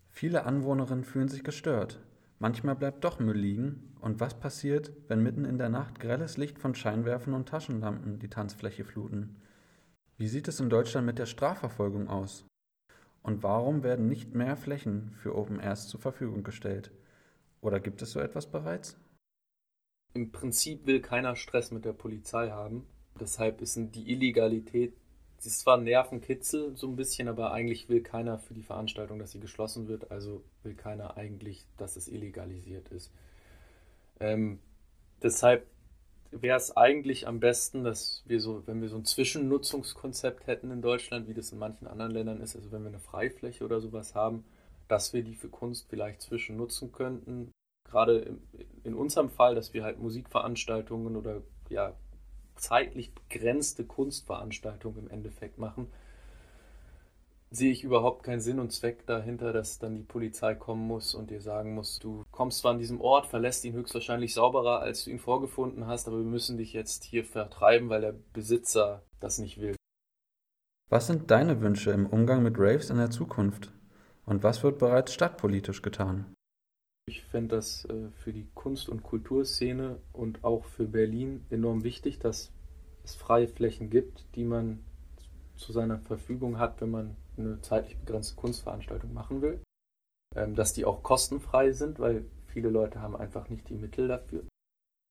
Viele 0.09 0.45
Anwohnerinnen 0.45 1.05
fühlen 1.05 1.29
sich 1.29 1.45
gestört. 1.45 2.01
Manchmal 2.39 2.75
bleibt 2.75 3.05
doch 3.05 3.19
Müll 3.21 3.37
liegen. 3.37 3.95
Und 4.01 4.19
was 4.21 4.41
passiert, 4.41 4.93
wenn 5.09 5.23
mitten 5.23 5.45
in 5.45 5.59
der 5.59 5.69
Nacht 5.69 6.01
grelles 6.01 6.39
Licht 6.39 6.59
von 6.59 6.75
Scheinwerfern 6.75 7.35
und 7.35 7.49
Taschenlampen 7.49 8.19
die 8.19 8.31
Tanzfläche 8.31 8.85
fluten? 8.85 9.37
Wie 10.17 10.29
sieht 10.29 10.49
es 10.49 10.61
in 10.61 10.71
Deutschland 10.71 11.07
mit 11.07 11.19
der 11.19 11.27
Strafverfolgung 11.27 12.09
aus? 12.09 12.47
Und 13.23 13.43
warum 13.43 13.83
werden 13.83 14.09
nicht 14.09 14.35
mehr 14.35 14.57
Flächen 14.57 15.13
für 15.17 15.37
Open 15.37 15.61
Airs 15.61 15.89
zur 15.89 16.01
Verfügung 16.01 16.43
gestellt? 16.43 16.91
Oder 17.61 17.81
gibt 17.81 18.03
es 18.03 18.13
so 18.13 18.21
etwas 18.21 18.47
bereits? 18.47 18.97
Im 20.15 20.33
Prinzip 20.33 20.87
will 20.87 21.01
keiner 21.01 21.37
Stress 21.37 21.71
mit 21.71 21.85
der 21.85 21.93
Polizei 21.93 22.51
haben. 22.51 22.87
Deshalb 23.19 23.61
ist 23.61 23.79
die 23.95 24.11
Illegalität, 24.11 24.95
das 25.37 25.47
ist 25.47 25.61
zwar 25.61 25.79
Nervenkitzel 25.79 26.77
so 26.77 26.89
ein 26.89 26.97
bisschen, 26.97 27.29
aber 27.29 27.53
eigentlich 27.53 27.89
will 27.89 28.03
keiner 28.03 28.39
für 28.39 28.55
die 28.55 28.63
Veranstaltung, 28.63 29.19
dass 29.19 29.33
sie 29.33 29.41
geschlossen 29.41 29.89
wird. 29.89 30.11
Also 30.11 30.43
will 30.63 30.75
keiner 30.75 31.17
eigentlich, 31.17 31.67
dass 31.77 31.97
es 31.97 32.09
illegalisiert 32.09 32.89
ist. 32.89 33.11
Ähm, 34.21 34.59
deshalb 35.23 35.67
wäre 36.31 36.57
es 36.57 36.77
eigentlich 36.77 37.27
am 37.27 37.41
besten, 37.41 37.85
dass 37.85 38.23
wir 38.27 38.41
so, 38.41 38.67
wenn 38.67 38.81
wir 38.81 38.89
so 38.89 38.97
ein 38.97 39.05
Zwischennutzungskonzept 39.05 40.47
hätten 40.47 40.71
in 40.71 40.83
Deutschland, 40.83 41.29
wie 41.29 41.35
das 41.35 41.53
in 41.53 41.59
manchen 41.59 41.87
anderen 41.87 42.13
Ländern 42.13 42.41
ist, 42.41 42.55
also 42.55 42.71
wenn 42.71 42.83
wir 42.83 42.89
eine 42.89 43.01
Freifläche 43.01 43.65
oder 43.65 43.81
sowas 43.81 44.15
haben, 44.15 44.45
dass 44.91 45.13
wir 45.13 45.23
die 45.23 45.37
für 45.37 45.49
Kunst 45.49 45.89
vielleicht 45.89 46.21
zwischen 46.21 46.57
nutzen 46.57 46.91
könnten. 46.91 47.53
Gerade 47.89 48.39
in 48.83 48.95
unserem 48.95 49.31
Fall, 49.31 49.55
dass 49.55 49.73
wir 49.73 49.85
halt 49.85 50.01
Musikveranstaltungen 50.01 51.17
oder 51.17 51.43
ja 51.69 51.95
zeitlich 52.57 53.15
begrenzte 53.15 53.85
Kunstveranstaltungen 53.85 55.05
im 55.05 55.11
Endeffekt 55.11 55.59
machen, 55.59 55.89
sehe 57.51 57.73
ich 57.73 57.85
überhaupt 57.85 58.25
keinen 58.25 58.41
Sinn 58.41 58.59
und 58.61 58.73
Zweck 58.73 59.07
dahinter, 59.07 59.53
dass 59.53 59.79
dann 59.79 59.97
die 59.97 60.03
Polizei 60.03 60.55
kommen 60.55 60.87
muss 60.87 61.15
und 61.15 61.31
dir 61.31 61.41
sagen 61.41 61.75
muss, 61.75 61.99
du 61.99 62.25
kommst 62.31 62.59
zwar 62.59 62.73
an 62.73 62.79
diesem 62.79 63.01
Ort, 63.01 63.27
verlässt 63.27 63.65
ihn 63.65 63.75
höchstwahrscheinlich 63.75 64.35
sauberer, 64.35 64.81
als 64.81 65.05
du 65.05 65.11
ihn 65.11 65.19
vorgefunden 65.19 65.87
hast, 65.87 66.07
aber 66.07 66.19
wir 66.19 66.25
müssen 66.25 66.59
dich 66.59 66.73
jetzt 66.73 67.05
hier 67.05 67.25
vertreiben, 67.25 67.89
weil 67.89 68.03
der 68.03 68.15
Besitzer 68.33 69.03
das 69.19 69.39
nicht 69.39 69.61
will. 69.61 69.75
Was 70.89 71.07
sind 71.07 71.31
deine 71.31 71.61
Wünsche 71.61 71.93
im 71.93 72.07
Umgang 72.07 72.43
mit 72.43 72.57
Raves 72.59 72.91
in 72.91 72.99
der 72.99 73.11
Zukunft? 73.11 73.73
Und 74.27 74.43
was 74.43 74.63
wird 74.63 74.79
bereits 74.79 75.13
stadtpolitisch 75.13 75.83
getan? 75.83 76.35
Ich 77.07 77.25
fände 77.25 77.57
das 77.57 77.85
äh, 77.87 78.11
für 78.23 78.33
die 78.33 78.49
Kunst- 78.55 78.89
und 78.89 79.03
Kulturszene 79.03 79.99
und 80.13 80.45
auch 80.45 80.65
für 80.65 80.87
Berlin 80.87 81.45
enorm 81.51 81.83
wichtig, 81.83 82.19
dass 82.19 82.53
es 83.03 83.15
freie 83.15 83.49
Flächen 83.49 83.91
gibt, 83.91 84.25
die 84.37 84.45
man 84.45 84.85
zu 85.57 85.73
seiner 85.73 85.99
Verfügung 85.99 86.59
hat, 86.59 86.81
wenn 86.81 86.91
man 86.91 87.17
eine 87.37 87.61
zeitlich 87.63 87.99
begrenzte 87.99 88.37
Kunstveranstaltung 88.37 89.13
machen 89.13 89.43
will. 89.43 89.61
Ähm, 90.37 90.55
dass 90.55 90.73
die 90.73 90.85
auch 90.85 91.03
kostenfrei 91.03 91.73
sind, 91.73 91.99
weil 91.99 92.25
viele 92.47 92.69
Leute 92.69 93.01
haben 93.01 93.17
einfach 93.17 93.49
nicht 93.49 93.69
die 93.69 93.75
Mittel 93.75 94.07
dafür. 94.09 94.45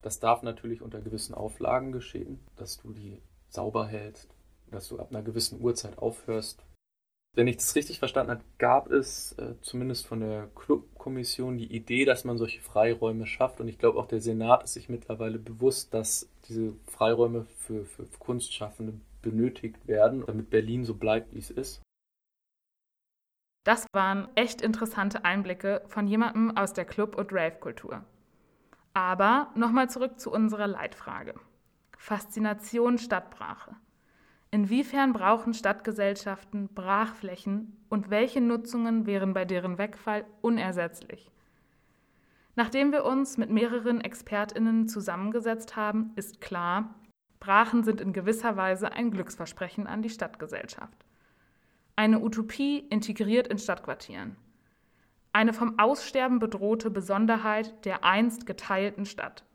Das 0.02 0.20
darf 0.20 0.44
natürlich 0.44 0.82
unter 0.82 1.02
gewissen 1.02 1.36
Auflagen 1.36 1.92
geschehen, 1.92 2.40
dass 2.56 2.78
du 2.78 2.94
die 2.94 3.22
sauber 3.50 3.88
hältst, 3.88 4.34
dass 4.72 4.88
du 4.88 4.98
ab 4.98 5.10
einer 5.10 5.24
gewissen 5.24 5.62
Uhrzeit 5.62 5.98
aufhörst. 5.98 6.64
Wenn 7.36 7.48
ich 7.48 7.58
das 7.58 7.76
richtig 7.76 8.00
verstanden 8.00 8.32
habe, 8.32 8.44
gab 8.58 8.92
es 8.92 9.34
äh, 9.34 9.54
zumindest 9.62 10.08
von 10.08 10.20
der 10.20 10.48
Clubkommission 10.56 11.58
die 11.58 11.74
Idee, 11.74 12.06
dass 12.06 12.26
man 12.26 12.38
solche 12.38 12.62
Freiräume 12.62 13.28
schafft. 13.28 13.62
Und 13.62 13.68
ich 13.68 13.78
glaube 13.78 14.00
auch 14.00 14.08
der 14.08 14.20
Senat 14.20 14.64
ist 14.64 14.74
sich 14.74 14.90
mittlerweile 14.90 15.38
bewusst, 15.38 15.94
dass 15.94 16.30
diese 16.48 16.74
Freiräume 16.88 17.46
für, 17.58 17.86
für 17.86 18.06
Kunstschaffende 18.18 18.94
benötigt 19.22 19.88
werden, 19.88 20.24
damit 20.26 20.50
Berlin 20.50 20.86
so 20.86 20.96
bleibt, 20.96 21.34
wie 21.34 21.40
es 21.40 21.52
ist. 21.52 21.82
Das 23.64 23.86
waren 23.94 24.30
echt 24.36 24.62
interessante 24.62 25.26
Einblicke 25.26 25.84
von 25.88 26.08
jemandem 26.08 26.58
aus 26.58 26.74
der 26.74 26.86
Club- 26.86 27.16
und 27.16 27.32
Rave-Kultur. 27.32 28.04
Aber 28.94 29.52
nochmal 29.56 29.90
zurück 29.90 30.20
zu 30.20 30.32
unserer 30.32 30.68
Leitfrage. 30.68 31.36
Faszination 31.98 32.98
Stadtbrache. 32.98 33.76
Inwiefern 34.52 35.14
brauchen 35.14 35.54
Stadtgesellschaften 35.54 36.70
Brachflächen 36.70 37.78
und 37.90 38.10
welche 38.10 38.42
Nutzungen 38.42 39.06
wären 39.06 39.34
bei 39.34 39.46
deren 39.46 39.78
Wegfall 39.78 40.26
unersetzlich? 40.42 41.30
Nachdem 42.56 42.92
wir 42.92 43.06
uns 43.06 43.38
mit 43.38 43.52
mehreren 43.52 44.02
Expertinnen 44.02 44.88
zusammengesetzt 44.88 45.76
haben, 45.76 46.12
ist 46.16 46.42
klar, 46.42 46.96
Brachen 47.40 47.84
sind 47.84 48.02
in 48.02 48.12
gewisser 48.12 48.58
Weise 48.58 48.92
ein 48.92 49.12
Glücksversprechen 49.12 49.88
an 49.88 50.02
die 50.02 50.10
Stadtgesellschaft. 50.10 51.06
Eine 51.96 52.20
Utopie 52.20 52.80
integriert 52.90 53.48
in 53.48 53.60
Stadtquartieren. 53.60 54.36
Eine 55.32 55.54
vom 55.54 55.78
Aussterben 55.78 56.40
bedrohte 56.40 56.90
Besonderheit 56.90 57.86
der 57.86 58.04
einst 58.04 58.46
geteilten 58.46 59.06
Stadt. 59.06 59.46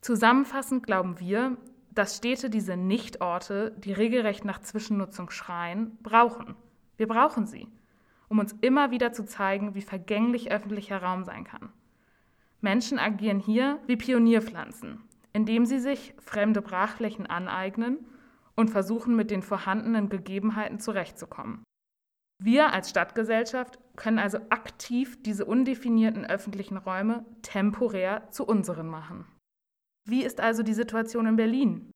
Zusammenfassend 0.00 0.86
glauben 0.86 1.20
wir, 1.20 1.56
dass 1.96 2.18
Städte 2.18 2.50
diese 2.50 2.76
Nichtorte, 2.76 3.72
die 3.78 3.92
regelrecht 3.92 4.44
nach 4.44 4.60
Zwischennutzung 4.60 5.30
schreien, 5.30 5.96
brauchen. 6.02 6.54
Wir 6.98 7.08
brauchen 7.08 7.46
sie, 7.46 7.68
um 8.28 8.38
uns 8.38 8.54
immer 8.60 8.90
wieder 8.90 9.12
zu 9.12 9.24
zeigen, 9.24 9.74
wie 9.74 9.82
vergänglich 9.82 10.52
öffentlicher 10.52 11.02
Raum 11.02 11.24
sein 11.24 11.44
kann. 11.44 11.70
Menschen 12.60 12.98
agieren 12.98 13.40
hier 13.40 13.80
wie 13.86 13.96
Pionierpflanzen, 13.96 15.02
indem 15.32 15.64
sie 15.64 15.78
sich 15.78 16.14
fremde 16.18 16.60
Brachflächen 16.60 17.26
aneignen 17.26 18.06
und 18.56 18.70
versuchen, 18.70 19.16
mit 19.16 19.30
den 19.30 19.42
vorhandenen 19.42 20.10
Gegebenheiten 20.10 20.78
zurechtzukommen. 20.78 21.62
Wir 22.42 22.74
als 22.74 22.90
Stadtgesellschaft 22.90 23.78
können 23.96 24.18
also 24.18 24.38
aktiv 24.50 25.22
diese 25.22 25.46
undefinierten 25.46 26.26
öffentlichen 26.26 26.76
Räume 26.76 27.24
temporär 27.40 28.30
zu 28.30 28.44
unseren 28.44 28.88
machen. 28.88 29.24
Wie 30.08 30.22
ist 30.22 30.40
also 30.40 30.62
die 30.62 30.72
Situation 30.72 31.26
in 31.26 31.34
Berlin? 31.34 31.90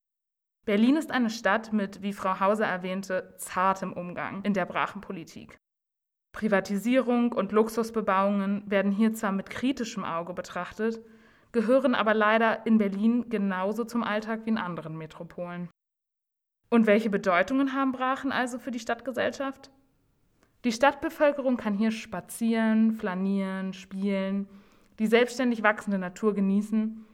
Berlin 0.67 0.97
ist 0.97 1.13
eine 1.13 1.31
Stadt 1.31 1.73
mit, 1.73 2.03
wie 2.03 2.13
Frau 2.13 2.41
Hauser 2.41 2.67
erwähnte, 2.67 3.35
zartem 3.39 3.93
Umgang 3.93 4.43
in 4.43 4.53
der 4.53 4.67
Brachenpolitik. 4.67 5.57
Privatisierung 6.33 7.33
und 7.33 7.53
Luxusbebauungen 7.53 8.69
werden 8.69 8.91
hier 8.91 9.15
zwar 9.15 9.31
mit 9.31 9.49
kritischem 9.49 10.05
Auge 10.05 10.35
betrachtet, 10.35 11.01
gehören 11.53 11.95
aber 11.95 12.13
leider 12.13 12.67
in 12.67 12.79
Berlin 12.79 13.31
genauso 13.31 13.85
zum 13.85 14.03
Alltag 14.03 14.41
wie 14.45 14.51
in 14.51 14.59
anderen 14.59 14.99
Metropolen. 14.99 15.69
Und 16.69 16.87
welche 16.87 17.11
Bedeutungen 17.11 17.75
haben 17.75 17.93
Brachen 17.93 18.33
also 18.33 18.59
für 18.59 18.73
die 18.73 18.79
Stadtgesellschaft? 18.81 19.71
Die 20.65 20.73
Stadtbevölkerung 20.73 21.57
kann 21.57 21.75
hier 21.75 21.93
spazieren, 21.93 22.93
flanieren, 22.93 23.73
spielen, 23.73 24.49
die 24.99 25.07
selbstständig 25.07 25.63
wachsende 25.63 25.99
Natur 25.99 26.35
genießen 26.35 27.07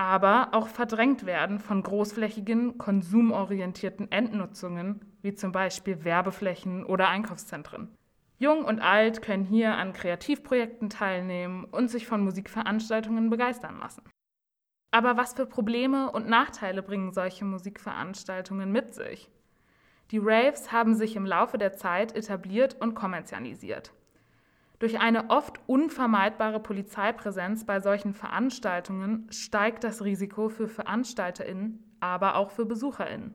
aber 0.00 0.48
auch 0.52 0.66
verdrängt 0.66 1.26
werden 1.26 1.58
von 1.58 1.82
großflächigen, 1.82 2.78
konsumorientierten 2.78 4.10
Endnutzungen, 4.10 5.04
wie 5.20 5.34
zum 5.34 5.52
Beispiel 5.52 6.04
Werbeflächen 6.04 6.86
oder 6.86 7.10
Einkaufszentren. 7.10 7.94
Jung 8.38 8.64
und 8.64 8.80
alt 8.80 9.20
können 9.20 9.44
hier 9.44 9.74
an 9.74 9.92
Kreativprojekten 9.92 10.88
teilnehmen 10.88 11.64
und 11.64 11.90
sich 11.90 12.06
von 12.06 12.24
Musikveranstaltungen 12.24 13.28
begeistern 13.28 13.78
lassen. 13.78 14.02
Aber 14.90 15.18
was 15.18 15.34
für 15.34 15.44
Probleme 15.44 16.10
und 16.10 16.30
Nachteile 16.30 16.82
bringen 16.82 17.12
solche 17.12 17.44
Musikveranstaltungen 17.44 18.72
mit 18.72 18.94
sich? 18.94 19.28
Die 20.12 20.18
Raves 20.18 20.72
haben 20.72 20.94
sich 20.94 21.14
im 21.14 21.26
Laufe 21.26 21.58
der 21.58 21.74
Zeit 21.74 22.16
etabliert 22.16 22.74
und 22.80 22.94
kommerzialisiert. 22.94 23.92
Durch 24.80 24.98
eine 24.98 25.28
oft 25.28 25.60
unvermeidbare 25.66 26.58
Polizeipräsenz 26.58 27.66
bei 27.66 27.80
solchen 27.80 28.14
Veranstaltungen 28.14 29.26
steigt 29.30 29.84
das 29.84 30.02
Risiko 30.02 30.48
für 30.48 30.68
Veranstalterinnen, 30.68 31.94
aber 32.00 32.36
auch 32.36 32.50
für 32.50 32.64
Besucherinnen. 32.64 33.34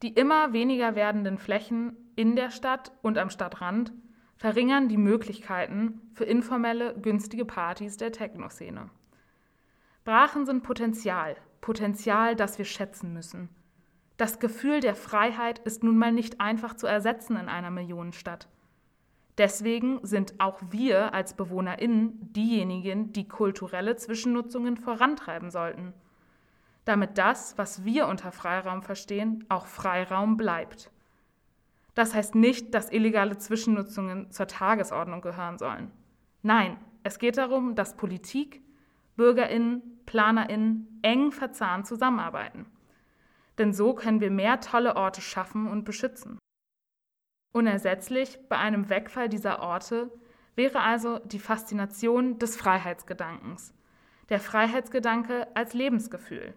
Die 0.00 0.14
immer 0.14 0.54
weniger 0.54 0.94
werdenden 0.94 1.36
Flächen 1.36 1.96
in 2.16 2.34
der 2.34 2.50
Stadt 2.50 2.92
und 3.02 3.18
am 3.18 3.28
Stadtrand 3.28 3.92
verringern 4.36 4.88
die 4.88 4.96
Möglichkeiten 4.96 6.00
für 6.14 6.24
informelle, 6.24 6.98
günstige 6.98 7.44
Partys 7.44 7.98
der 7.98 8.12
Techno-Szene. 8.12 8.88
Brachen 10.04 10.46
sind 10.46 10.62
Potenzial, 10.62 11.36
Potenzial, 11.60 12.36
das 12.36 12.56
wir 12.56 12.64
schätzen 12.64 13.12
müssen. 13.12 13.50
Das 14.16 14.38
Gefühl 14.38 14.80
der 14.80 14.94
Freiheit 14.94 15.58
ist 15.58 15.84
nun 15.84 15.98
mal 15.98 16.12
nicht 16.12 16.40
einfach 16.40 16.74
zu 16.74 16.86
ersetzen 16.86 17.36
in 17.36 17.50
einer 17.50 17.70
Millionenstadt. 17.70 18.48
Deswegen 19.38 20.00
sind 20.02 20.34
auch 20.40 20.58
wir 20.70 21.14
als 21.14 21.34
BewohnerInnen 21.34 22.32
diejenigen, 22.32 23.12
die 23.12 23.28
kulturelle 23.28 23.94
Zwischennutzungen 23.94 24.76
vorantreiben 24.76 25.50
sollten. 25.50 25.94
Damit 26.84 27.18
das, 27.18 27.56
was 27.56 27.84
wir 27.84 28.08
unter 28.08 28.32
Freiraum 28.32 28.82
verstehen, 28.82 29.44
auch 29.48 29.66
Freiraum 29.66 30.36
bleibt. 30.36 30.90
Das 31.94 32.14
heißt 32.14 32.34
nicht, 32.34 32.74
dass 32.74 32.90
illegale 32.90 33.38
Zwischennutzungen 33.38 34.30
zur 34.32 34.48
Tagesordnung 34.48 35.20
gehören 35.20 35.58
sollen. 35.58 35.92
Nein, 36.42 36.76
es 37.04 37.18
geht 37.18 37.36
darum, 37.36 37.74
dass 37.74 37.96
Politik, 37.96 38.62
BürgerInnen, 39.16 39.82
PlanerInnen 40.06 41.00
eng 41.02 41.30
verzahnt 41.30 41.86
zusammenarbeiten. 41.86 42.66
Denn 43.58 43.72
so 43.72 43.94
können 43.94 44.20
wir 44.20 44.30
mehr 44.30 44.60
tolle 44.60 44.96
Orte 44.96 45.20
schaffen 45.20 45.68
und 45.68 45.84
beschützen. 45.84 46.38
Unersetzlich 47.52 48.38
bei 48.48 48.58
einem 48.58 48.88
Wegfall 48.88 49.28
dieser 49.28 49.60
Orte 49.60 50.10
wäre 50.54 50.80
also 50.80 51.18
die 51.20 51.38
Faszination 51.38 52.38
des 52.38 52.56
Freiheitsgedankens, 52.56 53.72
der 54.28 54.40
Freiheitsgedanke 54.40 55.46
als 55.54 55.72
Lebensgefühl. 55.72 56.54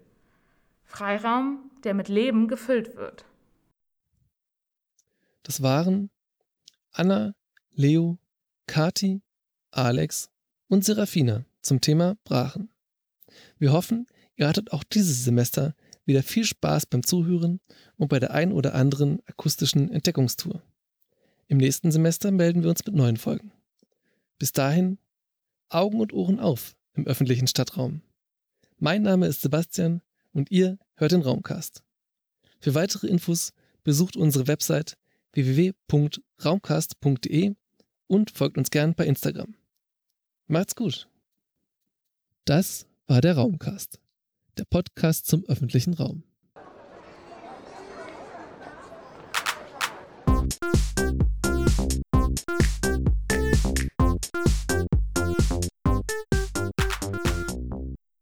Freiraum, 0.84 1.72
der 1.84 1.94
mit 1.94 2.10
Leben 2.10 2.48
gefüllt 2.48 2.96
wird. 2.98 3.26
Das 5.44 5.62
waren 5.62 6.10
Anna, 6.92 7.34
Leo, 7.72 8.18
Kati, 8.68 9.22
Alex 9.72 10.30
und 10.68 10.84
Serafina 10.84 11.46
zum 11.62 11.80
Thema 11.80 12.18
Brachen. 12.26 12.70
Wir 13.58 13.72
hoffen, 13.72 14.08
ihr 14.36 14.48
hattet 14.48 14.74
auch 14.74 14.84
dieses 14.84 15.24
Semester 15.24 15.76
wieder 16.06 16.24
viel 16.24 16.44
Spaß 16.44 16.88
beim 16.88 17.04
Zuhören 17.04 17.62
und 17.98 18.10
bei 18.10 18.20
der 18.20 18.32
ein 18.32 18.52
oder 18.52 18.76
anderen 18.76 19.22
akustischen 19.28 19.92
Entdeckungstour. 19.92 20.62
Im 21.52 21.58
nächsten 21.58 21.92
Semester 21.92 22.32
melden 22.32 22.64
wir 22.64 22.70
uns 22.70 22.86
mit 22.86 22.96
neuen 22.96 23.18
Folgen. 23.18 23.52
Bis 24.40 24.54
dahin, 24.54 24.98
Augen 25.68 26.00
und 26.00 26.14
Ohren 26.14 26.40
auf 26.40 26.78
im 26.94 27.06
öffentlichen 27.06 27.48
Stadtraum. 27.48 28.02
Mein 28.78 29.02
Name 29.02 29.28
ist 29.28 29.42
Sebastian 29.42 30.02
und 30.32 30.50
ihr 30.50 30.80
hört 30.96 31.12
den 31.12 31.24
Raumcast. 31.24 31.84
Für 32.62 32.74
weitere 32.74 33.08
Infos 33.08 33.52
besucht 33.84 34.16
unsere 34.16 34.48
Website 34.48 34.98
www.raumcast.de 35.34 37.56
und 38.08 38.32
folgt 38.32 38.58
uns 38.58 38.72
gern 38.72 38.96
bei 38.96 39.06
Instagram. 39.06 39.54
Macht's 40.48 40.78
gut. 40.78 41.10
Das 42.46 42.88
war 43.08 43.20
der 43.20 43.36
Raumcast, 43.36 44.00
der 44.58 44.64
Podcast 44.64 45.28
zum 45.28 45.44
öffentlichen 45.50 45.96
Raum. 45.96 46.24